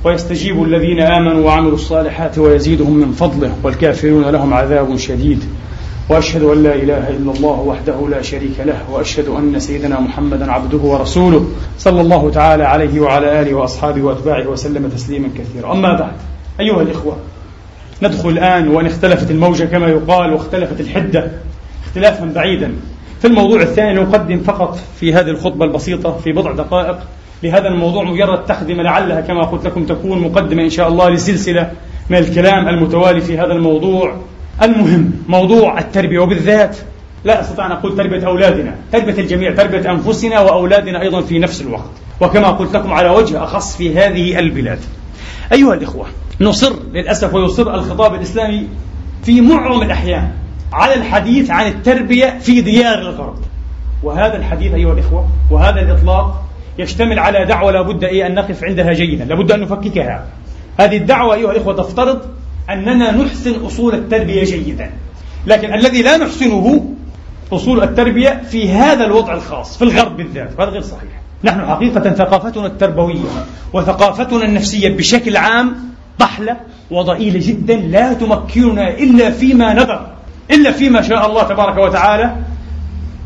[0.04, 5.44] ويستجيب الذين آمنوا وعملوا الصالحات ويزيدهم من فضله والكافرون لهم عذاب شديد.
[6.08, 10.78] وأشهد أن لا إله إلا الله وحده لا شريك له وأشهد أن سيدنا محمدا عبده
[10.78, 11.48] ورسوله
[11.78, 15.72] صلى الله تعالى عليه وعلى آله وأصحابه وأتباعه وسلم تسليما كثيرا.
[15.72, 16.12] أما بعد
[16.60, 17.16] أيها الإخوة
[18.02, 21.30] ندخل الآن وإن اختلفت الموجة كما يقال واختلفت الحدة
[21.86, 22.72] اختلافا بعيدا.
[23.20, 26.98] في الموضوع الثاني نقدم فقط في هذه الخطبة البسيطة في بضع دقائق.
[27.42, 31.70] لهذا الموضوع مجرد تقدمه لعلها كما قلت لكم تكون مقدمة إن شاء الله لسلسلة
[32.10, 34.16] من الكلام المتوالي في هذا الموضوع.
[34.62, 36.76] المهم موضوع التربية وبالذات
[37.24, 41.90] لا أستطيع أن أقول تربية أولادنا تربية الجميع تربية أنفسنا وأولادنا أيضا في نفس الوقت.
[42.20, 44.78] وكما قلت لكم على وجه أخص في هذه البلاد.
[45.52, 46.06] أيها الإخوة
[46.40, 48.68] نصر للأسف ويصر الخطاب الإسلامي
[49.22, 50.30] في معظم الأحيان
[50.72, 53.36] على الحديث عن التربية في ديار الغرب.
[54.02, 56.44] وهذا الحديث أيها الإخوة وهذا الإطلاق
[56.78, 60.26] يشتمل على دعوة لابد إيه أن نقف عندها جيدا لابد أن نفككها.
[60.80, 62.37] هذه الدعوة أيها الإخوة تفترض
[62.70, 64.90] أننا نحسن أصول التربية جيدا.
[65.46, 66.94] لكن الذي لا نحسنه
[67.52, 71.10] أصول التربية في هذا الوضع الخاص في الغرب بالذات وهذا غير صحيح.
[71.44, 73.20] نحن حقيقة ثقافتنا التربوية
[73.72, 75.76] وثقافتنا النفسية بشكل عام
[76.18, 76.56] ضحلة
[76.90, 80.06] وضئيلة جدا لا تمكننا إلا فيما نذر
[80.50, 82.36] إلا فيما شاء الله تبارك وتعالى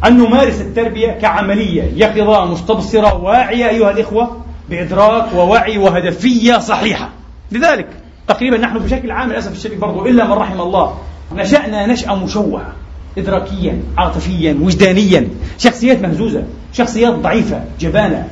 [0.04, 4.36] أن نمارس التربية كعملية يقظة مستبصرة واعية أيها الإخوة
[4.70, 7.08] بإدراك ووعي وهدفية صحيحة.
[7.52, 7.88] لذلك
[8.28, 10.98] تقريبا نحن بشكل عام للأسف الشديد برضو إلا من رحم الله
[11.34, 12.72] نشأنا نشأة مشوهة
[13.18, 18.28] إدراكيا عاطفيا وجدانيا شخصيات مهزوزة شخصيات ضعيفة جبانة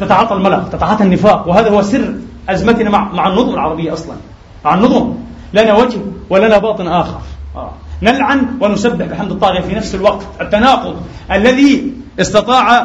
[0.00, 2.14] تتعاطى الملق تتعاطى النفاق وهذا هو سر
[2.48, 4.16] أزمتنا مع, مع النظم العربية أصلا
[4.64, 5.14] مع النظم.
[5.54, 5.98] لنا وجه
[6.30, 7.20] ولنا باطن آخر.
[7.56, 7.70] آه.
[8.02, 10.26] نلعن ونسبح بحمد الطاغية في نفس الوقت.
[10.40, 10.96] التناقض
[11.32, 12.82] الذي استطاع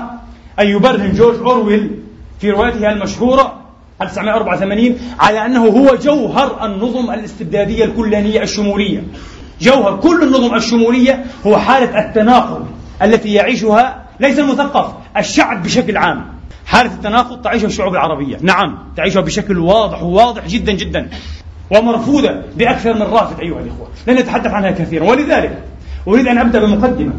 [0.60, 1.92] أن يبرهن جورج أورويل
[2.40, 3.61] في روايته المشهورة
[4.02, 9.04] 1984 على أنه هو جوهر النظم الاستبدادية الكلانية الشمولية.
[9.62, 12.66] جوهر كل النظم الشمولية هو حالة التناقض
[13.02, 16.26] التي يعيشها ليس المثقف الشعب بشكل عام.
[16.66, 18.38] حالة التناقض تعيشها الشعوب العربية.
[18.42, 21.10] نعم تعيشها بشكل واضح وواضح جدا جدا.
[21.72, 23.88] ومرفوضة بأكثر من رافد أيها الإخوة.
[24.08, 25.04] لن نتحدث عنها كثيرا.
[25.04, 25.64] ولذلك
[26.08, 27.14] أريد أن أبدأ بمقدمة.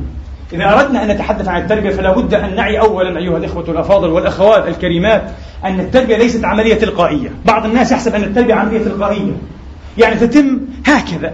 [0.53, 4.69] إذا أردنا أن نتحدث عن التربية فلا بد أن نعي أولا أيها الإخوة الأفاضل والأخوات
[4.69, 5.23] الكريمات
[5.65, 7.31] أن التربية ليست عملية تلقائية.
[7.45, 9.33] بعض الناس يحسب أن التربية عملية تلقائية.
[9.99, 11.33] يعني تتم هكذا.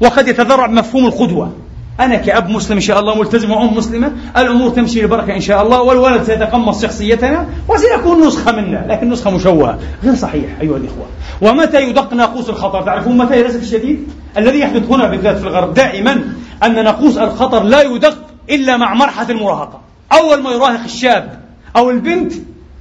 [0.00, 1.52] وقد يتذرع مفهوم القدوة.
[2.00, 5.82] أنا كأب مسلم إن شاء الله ملتزم وأم مسلمة الأمور تمشي ببركة إن شاء الله
[5.82, 9.78] والولد سيتقمص شخصيتنا وسيكون نسخة منا لكن نسخة مشوهة.
[10.04, 11.06] غير صحيح أيها الإخوة.
[11.40, 14.08] ومتى يدق ناقوس الخطر؟ تعرفون متى للأسف الشديد؟
[14.38, 16.24] الذي يحدث هنا بالذات في الغرب دائما
[16.64, 19.80] أن ناقوس الخطر لا يدق إلا مع مرحلة المراهقة.
[20.12, 21.40] أول ما يراهق الشاب
[21.76, 22.32] أو البنت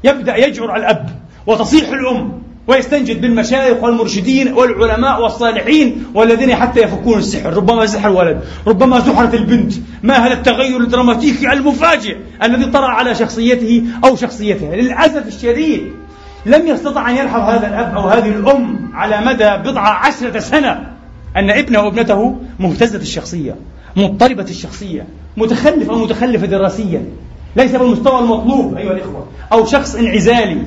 [0.03, 1.09] يبدأ يجعر الأب
[1.47, 7.53] وتصيح الأم ويستنجد بالمشايخ والمرشدين والعلماء والصالحين والذين حتى يفكون السحر.
[7.53, 9.74] ربما سحر الولد ربما سحرت البنت.
[10.03, 15.91] ما هذا التغير الدراماتيكي المفاجئ الذي طرأ على شخصيته أو شخصيتها؟ للأسف الشديد
[16.45, 20.93] لم يستطع أن يلحظ هذا الأب أو هذه الأم على مدى بضع عشرة سنة
[21.38, 23.55] أن ابنه وابنته مهتزة الشخصية
[23.95, 25.07] مضطربة الشخصية.
[25.38, 27.05] متخلف أو متخلفة دراسيا.
[27.55, 29.27] ليس بالمستوى المطلوب أيها الإخوة.
[29.51, 30.63] أو شخص انعزالي.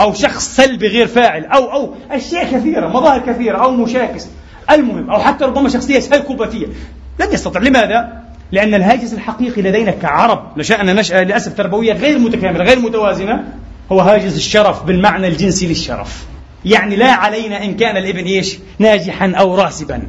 [0.00, 1.44] أو شخص سلبي غير فاعل.
[1.44, 4.28] أو أو أشياء كثيرة مظاهر كثيرة أو مشاكس.
[4.70, 6.66] المهم أو حتى ربما شخصية سايكوباتية
[7.20, 7.60] لن يستطع.
[7.60, 13.44] لماذا؟ لأن الهاجس الحقيقي لدينا كعرب نشأنا نشأة للأسف تربوية غير متكاملة غير متوازنة
[13.92, 16.26] هو هاجس الشرف بالمعنى الجنسي للشرف.
[16.64, 20.02] يعني لا علينا إن كان الإبن إيش؟ ناجحا أو راسبا.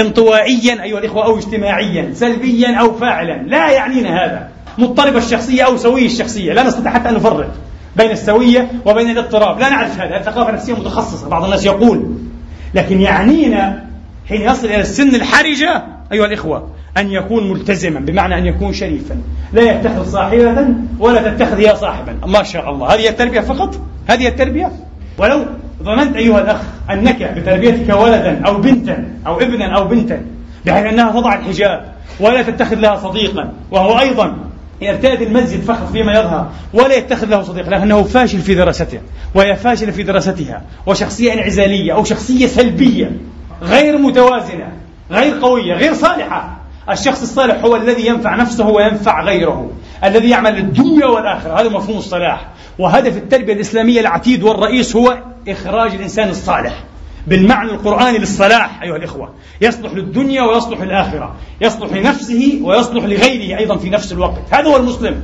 [0.00, 3.42] انطوائيا أيها الإخوة أو اجتماعيا سلبيا أو فاعلا.
[3.42, 4.48] لا يعنينا هذا.
[4.78, 6.52] مضطرب الشخصية أو سوي الشخصية.
[6.52, 7.54] لا نستطيع حتى أن نفرق
[7.96, 9.58] بين السوية وبين الاضطراب.
[9.60, 10.16] لا نعرف هذا.
[10.16, 11.28] الثقافة النفسية متخصصة.
[11.28, 12.14] بعض الناس يقول.
[12.74, 13.84] لكن يعنينا
[14.28, 19.16] حين يصل إلى السن الحرجة أيها الإخوة أن يكون ملتزما بمعنى أن يكون شريفا.
[19.52, 20.68] لا يتخذ صاحبة
[20.98, 22.26] ولا تتخذ يا صاحبا.
[22.26, 22.94] ما شاء الله.
[22.94, 24.72] هذه التربية فقط؟ هذه التربية؟
[25.18, 25.46] ولو
[25.82, 26.60] ظننت أيها الأخ
[26.90, 30.22] أنك بتربيتك ولدا أو بنتا أو ابنا أو بنتا
[30.66, 31.84] بحيث أنها تضع الحجاب
[32.20, 34.36] ولا تتخذ لها صديقا وهو أيضا
[34.80, 39.00] يرتاد المسجد فقط فيما يظهر ولا يتخذ له صديق لأنه فاشل في دراسته
[39.34, 43.10] وهي فاشلة في دراستها وشخصية انعزالية أو شخصية سلبية
[43.62, 44.72] غير متوازنة
[45.10, 46.58] غير قوية غير صالحة.
[46.90, 49.70] الشخص الصالح هو الذي ينفع نفسه وينفع غيره
[50.04, 51.60] الذي يعمل للدنيا والآخرة.
[51.60, 52.46] هذا مفهوم الصلاح.
[52.78, 55.18] وهدف التربية الإسلامية العتيد والرئيس هو
[55.48, 56.84] إخراج الإنسان الصالح
[57.26, 59.34] بالمعنى القرآني للصلاح أيها الإخوة.
[59.60, 61.34] يصلح للدنيا ويصلح للآخرة.
[61.60, 64.42] يصلح لنفسه ويصلح لغيره أيضا في نفس الوقت.
[64.50, 65.22] هذا هو المسلم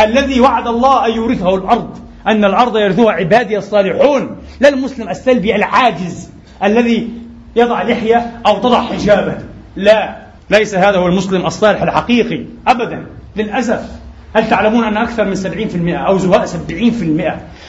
[0.00, 4.36] الذي وعد الله أن يورثه الأرض أن الأرض يرثها عبادي الصالحون.
[4.60, 6.30] لا المسلم السلبي العاجز
[6.64, 7.10] الذي
[7.56, 9.44] يضع لحية أو تضع حجابا.
[9.76, 10.16] لا
[10.50, 13.06] ليس هذا هو المسلم الصالح الحقيقي أبدا.
[13.36, 14.01] للأسف
[14.34, 16.52] هل تعلمون أن أكثر من 70% أو زهاء 70%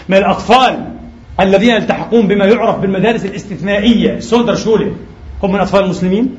[0.10, 0.80] من الأطفال
[1.40, 4.92] الذين يلتحقون بما يعرف بالمدارس الاستثنائية سودر شولي
[5.44, 6.36] هم من أطفال المسلمين؟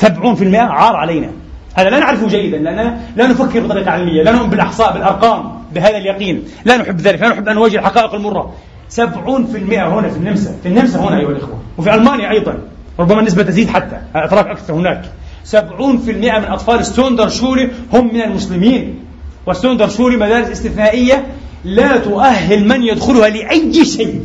[0.00, 0.06] 70%
[0.54, 1.30] عار علينا.
[1.74, 6.44] هذا لا نعرفه جيدا لأننا لا نفكر بطريقة علمية لا نؤمن بالأحصاء بالأرقام بهذا اليقين
[6.64, 8.54] لا نحب ذلك لا نحب أن نواجه الحقائق المرة.
[8.96, 12.58] 70% هنا في النمسا في النمسا هنا أيها الإخوة وفي ألمانيا أيضا
[12.98, 15.04] ربما النسبة تزيد حتى أتراك أكثر هناك.
[15.52, 19.03] 70% من أطفال Sonderschule هم من المسلمين.
[19.46, 21.26] و Sonderschule مدارس استثنائية
[21.64, 24.22] لا تؤهل من يدخلها لأي شيء.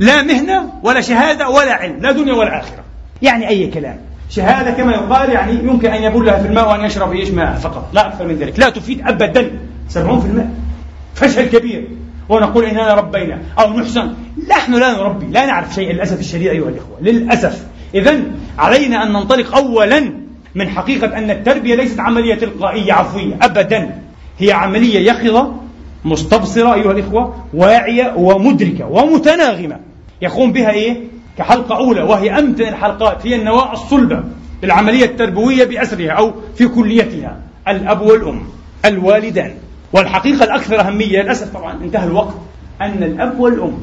[0.00, 2.84] لا مهنة ولا شهادة ولا علم لا دنيا ولا آخرة.
[3.22, 3.98] يعني أي كلام.
[4.30, 7.90] شهادة كما يقال يعني يمكن أن يبلها في الماء وأن يشرب إيش؟ ماء فقط.
[7.92, 8.58] لا أكثر من ذلك.
[8.58, 9.50] لا تفيد أبدا.
[9.88, 10.50] 70%
[11.14, 11.88] فشل كبير.
[12.28, 13.38] ونقول إننا ربينا.
[13.58, 14.14] أو نحسن.
[14.50, 15.26] نحن لا نربي.
[15.26, 16.98] لا نعرف شيء للأسف الشديد أيها الإخوة.
[17.00, 17.66] للأسف.
[17.94, 18.20] إذا
[18.58, 20.12] علينا أن ننطلق أولا
[20.54, 23.34] من حقيقة أن التربية ليست عملية تلقائية عفوية.
[23.42, 24.05] أبدا.
[24.38, 25.52] هي عملية يقظة
[26.04, 29.76] مستبصرة أيها الإخوة واعية ومدركة ومتناغمة
[30.22, 30.96] يقوم بها إيه؟
[31.38, 34.24] كحلقة أولى وهي أمتن الحلقات هي النواة الصلبة
[34.62, 37.36] للعملية التربوية بأسرها أو في كليتها
[37.68, 38.42] الأب والأم
[38.84, 39.50] الوالدان
[39.92, 42.34] والحقيقة الأكثر أهمية للأسف طبعا انتهى الوقت
[42.80, 43.78] أن الأب والأم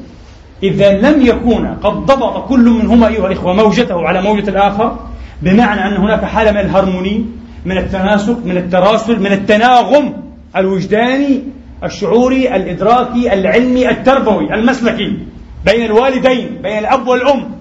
[0.64, 5.00] إذا لم يكونا قد ضبط كل منهما أيها الإخوة موجته على موجة الآخر
[5.42, 7.26] بمعنى أن هناك حالة من الهرموني
[7.66, 10.23] من التناسق من التراسل من التناغم
[10.56, 11.44] الوجداني
[11.84, 15.18] الشعوري الإدراكي العلمي التربوي المسلكي
[15.66, 17.52] بين الوالدين بين الأب والأم.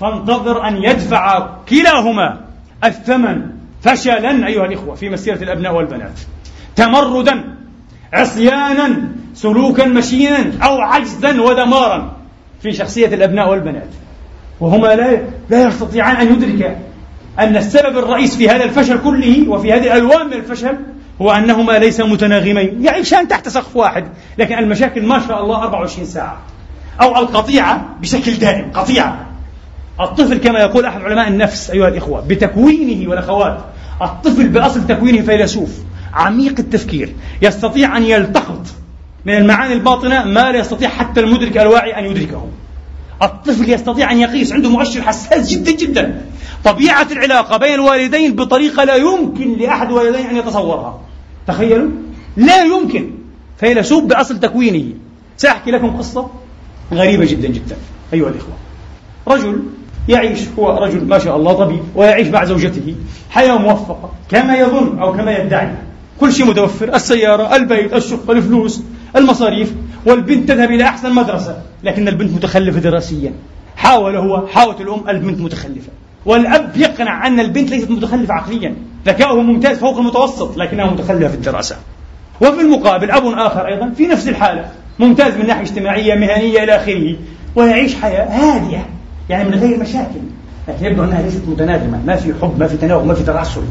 [0.00, 2.40] فانتظر أن يدفع كلاهما
[2.84, 3.42] الثمن
[3.82, 6.20] فشلا أيها الإخوة في مسيرة الأبناء والبنات.
[6.76, 7.44] تمردا
[8.12, 12.16] عصيانا سلوكا مشينا أو عجزا ودمارا
[12.62, 13.88] في شخصية الأبناء والبنات.
[14.60, 16.76] وهما لا لا يستطيعان أن يدركا
[17.38, 20.76] أن السبب الرئيس في هذا الفشل كله وفي هذه الألوان من الفشل
[21.22, 22.84] هو أنهما ليس متناغمين.
[22.84, 24.08] يعيشان تحت سقف واحد.
[24.38, 26.38] لكن المشاكل ما شاء الله 24 ساعة.
[27.02, 28.70] أو القطيعة بشكل دائم.
[28.74, 29.26] قطيعة.
[30.00, 33.58] الطفل كما يقول أحد علماء النفس أيها الإخوة بتكوينه والأخوات.
[34.02, 35.70] الطفل بأصل تكوينه فيلسوف.
[36.14, 37.14] عميق التفكير.
[37.42, 38.66] يستطيع أن يلتقط
[39.24, 42.48] من المعاني الباطنة ما لا يستطيع حتى المدرك الواعي أن يدركه.
[43.22, 44.52] الطفل يستطيع أن يقيس.
[44.52, 46.24] عنده مؤشر حساس جدا جدا.
[46.64, 51.00] طبيعة العلاقة بين الوالدين بطريقة لا يمكن لأحد الوالدين أن يتصورها.
[51.46, 51.90] تخيلوا؟
[52.36, 53.10] لا يمكن.
[53.58, 54.92] فيلسوف بأصل تكوينه.
[55.36, 56.30] سأحكي لكم قصة
[56.92, 57.76] غريبة جدا جدا
[58.12, 58.54] أيها الإخوة.
[59.28, 59.62] رجل
[60.08, 62.94] يعيش هو رجل ما شاء الله طبيب ويعيش مع زوجته.
[63.30, 65.74] حياة موفقة كما يظن أو كما يدعي.
[66.20, 68.82] كل شيء متوفر السيارة البيت الشقة الفلوس
[69.16, 69.74] المصاريف.
[70.06, 73.32] والبنت تذهب إلى أحسن مدرسة لكن البنت متخلفة دراسيا.
[73.76, 75.88] حاول هو حاولت الأم البنت متخلفة.
[76.26, 78.74] والأب يقنع أن البنت ليست متخلفة عقليا.
[79.06, 81.76] ذكاؤه ممتاز فوق المتوسط لكنها متخلفة في الدراسة.
[82.40, 84.64] وفي المقابل أب آخر أيضا في نفس الحالة
[84.98, 87.16] ممتاز من ناحية اجتماعية مهنية إلى آخره
[87.56, 88.86] ويعيش حياة هادئة
[89.28, 90.20] يعني من غير مشاكل.
[90.68, 93.62] لكن يبدو أنها ليست متناغمة ما في حب ما في تناغم ما في تراسل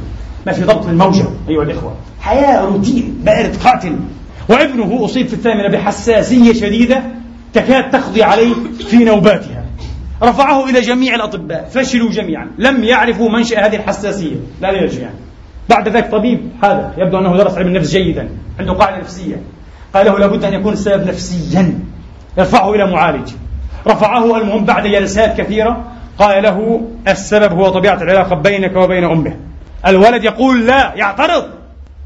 [0.48, 1.96] ما في ضبط للموجة أيها الإخوة.
[2.22, 3.96] حياة روتين بارد قاتل.
[4.50, 7.04] وابنه أصيب في الثامنة بحساسية شديدة
[7.54, 8.54] تكاد تقضي عليه
[8.90, 9.59] في نوباتها
[10.24, 11.70] رفعه إلى جميع الأطباء.
[11.74, 12.48] فشلوا جميعا.
[12.58, 14.36] لم يعرفوا منشأ هذه الحساسية.
[14.62, 15.16] لا يرجع يعني.
[15.70, 18.30] بعد ذلك طبيب هذا يبدو أنه درس علم النفس جيدا.
[18.60, 19.42] عنده قاعدة نفسية.
[19.94, 21.80] قال له لابد أن يكون السبب نفسيا.
[22.38, 23.30] يرفعه إلى معالج.
[23.88, 25.84] رفعه المهم بعد جلسات كثيرة.
[26.18, 29.36] قال له السبب هو طبيعة العلاقة بينك وبين أمه.
[29.88, 31.46] الولد يقول لا يعترض.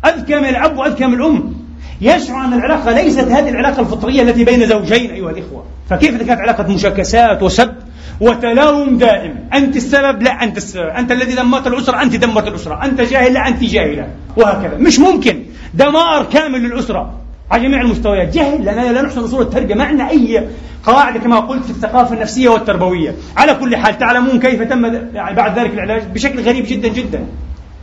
[0.05, 1.53] أذكى من الأب وأذكى من الأم.
[2.01, 5.63] يشعر أن العلاقة ليست هذه العلاقة الفطرية التي بين زوجين أيها الإخوة.
[5.89, 7.73] فكيف إذا كانت علاقة مشاكسات وسب
[8.21, 9.35] وتلاوم دائم.
[9.53, 12.85] أنت السبب لا أنت السبب أنت الذي دمرت الأسرة أنت دمرت الأسرة.
[12.85, 14.07] أنت جاهل لا أنت جاهلة.
[14.37, 14.77] وهكذا.
[14.77, 15.43] مش ممكن.
[15.73, 17.13] دمار كامل للأسرة.
[17.51, 18.33] على جميع المستويات.
[18.33, 20.47] جهل لأننا لا نحسن أصول التربية ما عندنا أي
[20.83, 23.15] قواعد كما قلت في الثقافة النفسية والتربوية.
[23.37, 27.25] على كل حال تعلمون كيف تم يعني بعد ذلك العلاج بشكل غريب جدا جدا.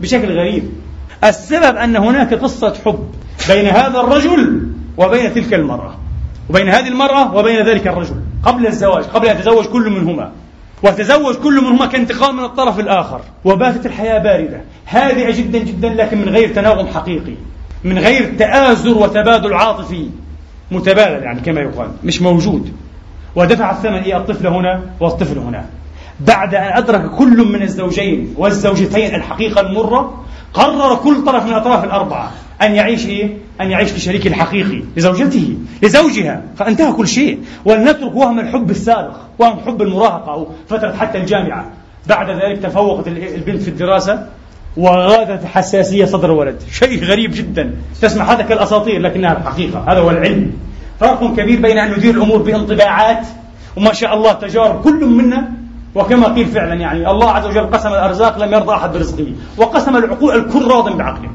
[0.01, 0.71] بشكل غريب.
[1.25, 3.09] السبب أن هناك قصة حب
[3.49, 5.95] بين هذا الرجل وبين تلك المرأة.
[6.51, 8.16] وبين هذه المرأة وبين ذلك الرجل.
[8.45, 10.32] قبل الزواج قبل أن يتزوج كل منهما.
[10.82, 13.20] وتزوج كل منهما كانتقام من الطرف الآخر.
[13.45, 14.61] وباتت الحياة باردة.
[14.88, 17.34] هادئة جدا جدا لكن من غير تناغم حقيقي.
[17.84, 20.07] من غير تآزر وتبادل عاطفي.
[20.70, 21.91] متبادل يعني كما يقال.
[22.05, 22.72] مش موجود.
[23.36, 23.95] ودفع الثمن.
[23.95, 25.66] إيه الطفل هنا؟ والطفل هنا.
[26.20, 30.24] بعد أن أدرك كل من الزوجين والزوجتين الحقيقة المرة
[30.55, 32.30] قرر كل طرف من الأطراف الأربعة.
[32.62, 37.38] أن يعيش إيه؟ أن يعيش لشريكه الحقيقي لزوجته لزوجها فانتهى كل شيء.
[37.64, 41.70] ولنترك وهم الحب السابق وهم حب المراهقة أو فترة حتى الجامعة.
[42.06, 44.26] بعد ذلك تفوقت البنت في الدراسة
[44.76, 46.62] وغادت حساسية صدر الولد.
[46.72, 47.74] شيء غريب جدا.
[48.02, 49.84] تسمع هذا كالأساطير لكنها الحقيقة.
[49.92, 50.52] هذا هو العلم.
[51.00, 53.26] فرق كبير بين أن ندير الأمور بانطباعات
[53.76, 55.52] وما شاء الله تجارب كل منا.
[55.94, 60.36] وكما قيل فعلا يعني الله عز وجل قسم الأرزاق لم يرضى أحد برزقه وقسم العقول
[60.36, 61.30] الكل راض بعقله.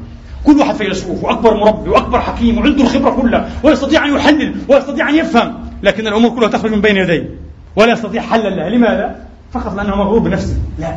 [0.46, 5.14] كل واحد فيلسوف وأكبر مربي وأكبر حكيم وعنده الخبرة كلها ويستطيع أن يحلل ويستطيع أن
[5.14, 7.30] يفهم لكن الأمور كلها تخرج من بين يديه.
[7.76, 8.68] ولا يستطيع حل لها.
[8.68, 9.16] لماذا؟
[9.52, 10.56] فقط لأنه مغرور بنفسه.
[10.78, 10.96] لا.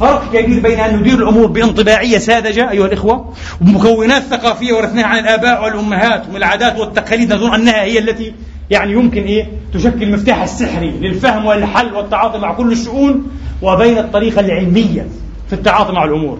[0.00, 5.64] فرق كبير بين أن ندير الأمور بانطباعية ساذجة أيها الإخوة ومكونات ثقافية ورثناها عن الآباء
[5.64, 8.34] والأمهات ومن العادات والتقاليد نظن أنها هي التي
[8.70, 13.26] يعني يمكن إيه؟ تشكل المفتاح السحري للفهم والحل والتعاطي مع كل الشؤون
[13.62, 15.06] وبين الطريقة العلمية
[15.46, 16.38] في التعاطي مع الأمور.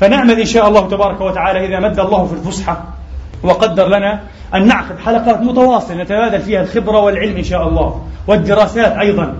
[0.00, 2.84] فنعمل إن شاء الله تبارك وتعالى إذا مد الله في الفسحة
[3.42, 4.20] وقدر لنا
[4.54, 9.34] أن نعقد حلقات متواصلة نتبادل فيها الخبرة والعلم إن شاء الله والدراسات أيضا.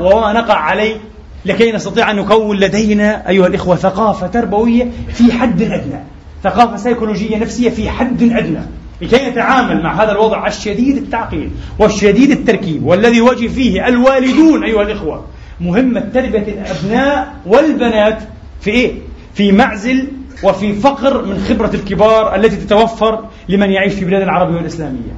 [0.00, 0.96] وما نقع عليه
[1.44, 6.00] لكي نستطيع أن نكون لدينا أيها الإخوة ثقافة تربوية في حد أدنى.
[6.42, 8.60] ثقافة سيكولوجية نفسية في حد أدنى.
[9.00, 15.24] لكي نتعامل مع هذا الوضع الشديد التعقيد والشديد التركيب والذي يواجه فيه الوالدون أيها الإخوة
[15.60, 18.18] مهمة تربية الأبناء والبنات
[18.60, 18.92] في إيه؟
[19.34, 20.08] في معزل
[20.42, 25.12] وفي فقر من خبرة الكبار التي تتوفر لمن يعيش في بلاد العربية والإسلامية.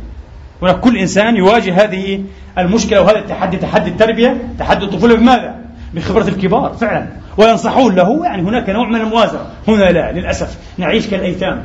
[0.62, 2.24] هناك كل إنسان يواجه هذه
[2.58, 5.16] المشكلة وهذا التحدي تحدي التربية تحدي الطفولة.
[5.16, 5.54] بماذا؟
[5.94, 7.06] بخبرة الكبار فعلا.
[7.36, 9.46] وينصحون له يعني هناك نوع من الموازنة.
[9.68, 10.58] هنا لا للأسف.
[10.78, 11.62] نعيش كالأيتام.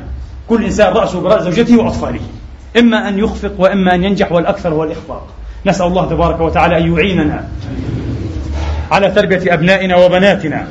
[0.48, 2.20] كل إنسان رأسه برأس زوجته وأطفاله.
[2.78, 5.26] إما أن يخفق وإما أن ينجح والأكثر هو الإخفاق.
[5.66, 7.48] نسأل الله تبارك وتعالى أن يعيننا
[8.90, 10.68] على تربية أبنائنا وبناتنا.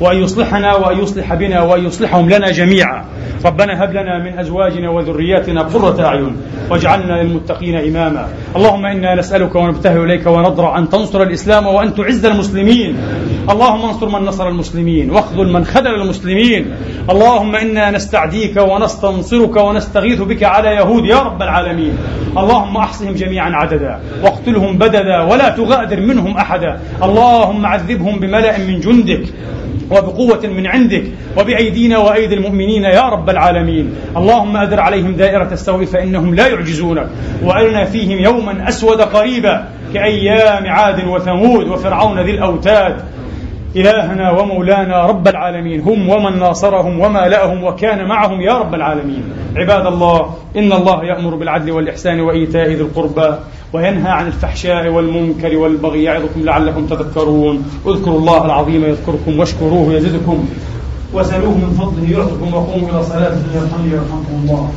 [0.00, 3.04] وأن يصلحنا وأن يصلح بنا وأن يصلحهم لنا جميعا.
[3.44, 6.36] ربنا هب لنا من أزواجنا وذرياتنا قرة أعين
[6.70, 8.28] واجعلنا للمتقين إماما.
[8.56, 12.96] اللهم إنا نسألك ونبتهل إليك ونضرع أن تنصر الإسلام وأن تعز المسلمين.
[13.50, 16.74] اللهم انصر من نصر المسلمين واخذل من خذل المسلمين.
[17.10, 21.98] اللهم إنا نستعديك ونستنصرك ونستغيث بك على يهود يا رب العالمين.
[22.38, 26.80] اللهم أحصهم جميعا عددا واقتلهم بددا ولا تغادر منهم أحدا.
[27.02, 29.24] اللهم عذبهم بملأ من جندك.
[29.90, 31.04] وبقوة من عندك
[31.38, 33.94] وبأيدينا وأيدي المؤمنين يا رب العالمين.
[34.16, 37.08] اللهم أدر عليهم دائرة السوء فإنهم لا يعجزونك
[37.42, 42.96] وأرنا فيهم يوما أسود قريبا كأيام عاد وثمود وفرعون ذي الأوتاد.
[43.76, 45.80] إلهنا ومولانا رب العالمين.
[45.80, 49.22] هم ومن ناصرهم وما لأهم وكان معهم يا رب العالمين.
[49.56, 53.34] عباد الله إن الله يأمر بالعدل والإحسان وإيتاء ذي القربى
[53.72, 57.64] وينهى عن الفحشاء والمنكر والبغي يعظكم لعلكم تذكرون.
[57.86, 60.48] اذكروا الله العظيم يذكركم واشكروه يزدكم.
[61.14, 62.98] وسلوه من فضله يعطكم وقوموا إلى
[63.54, 64.70] يرحمني يرحمكم الله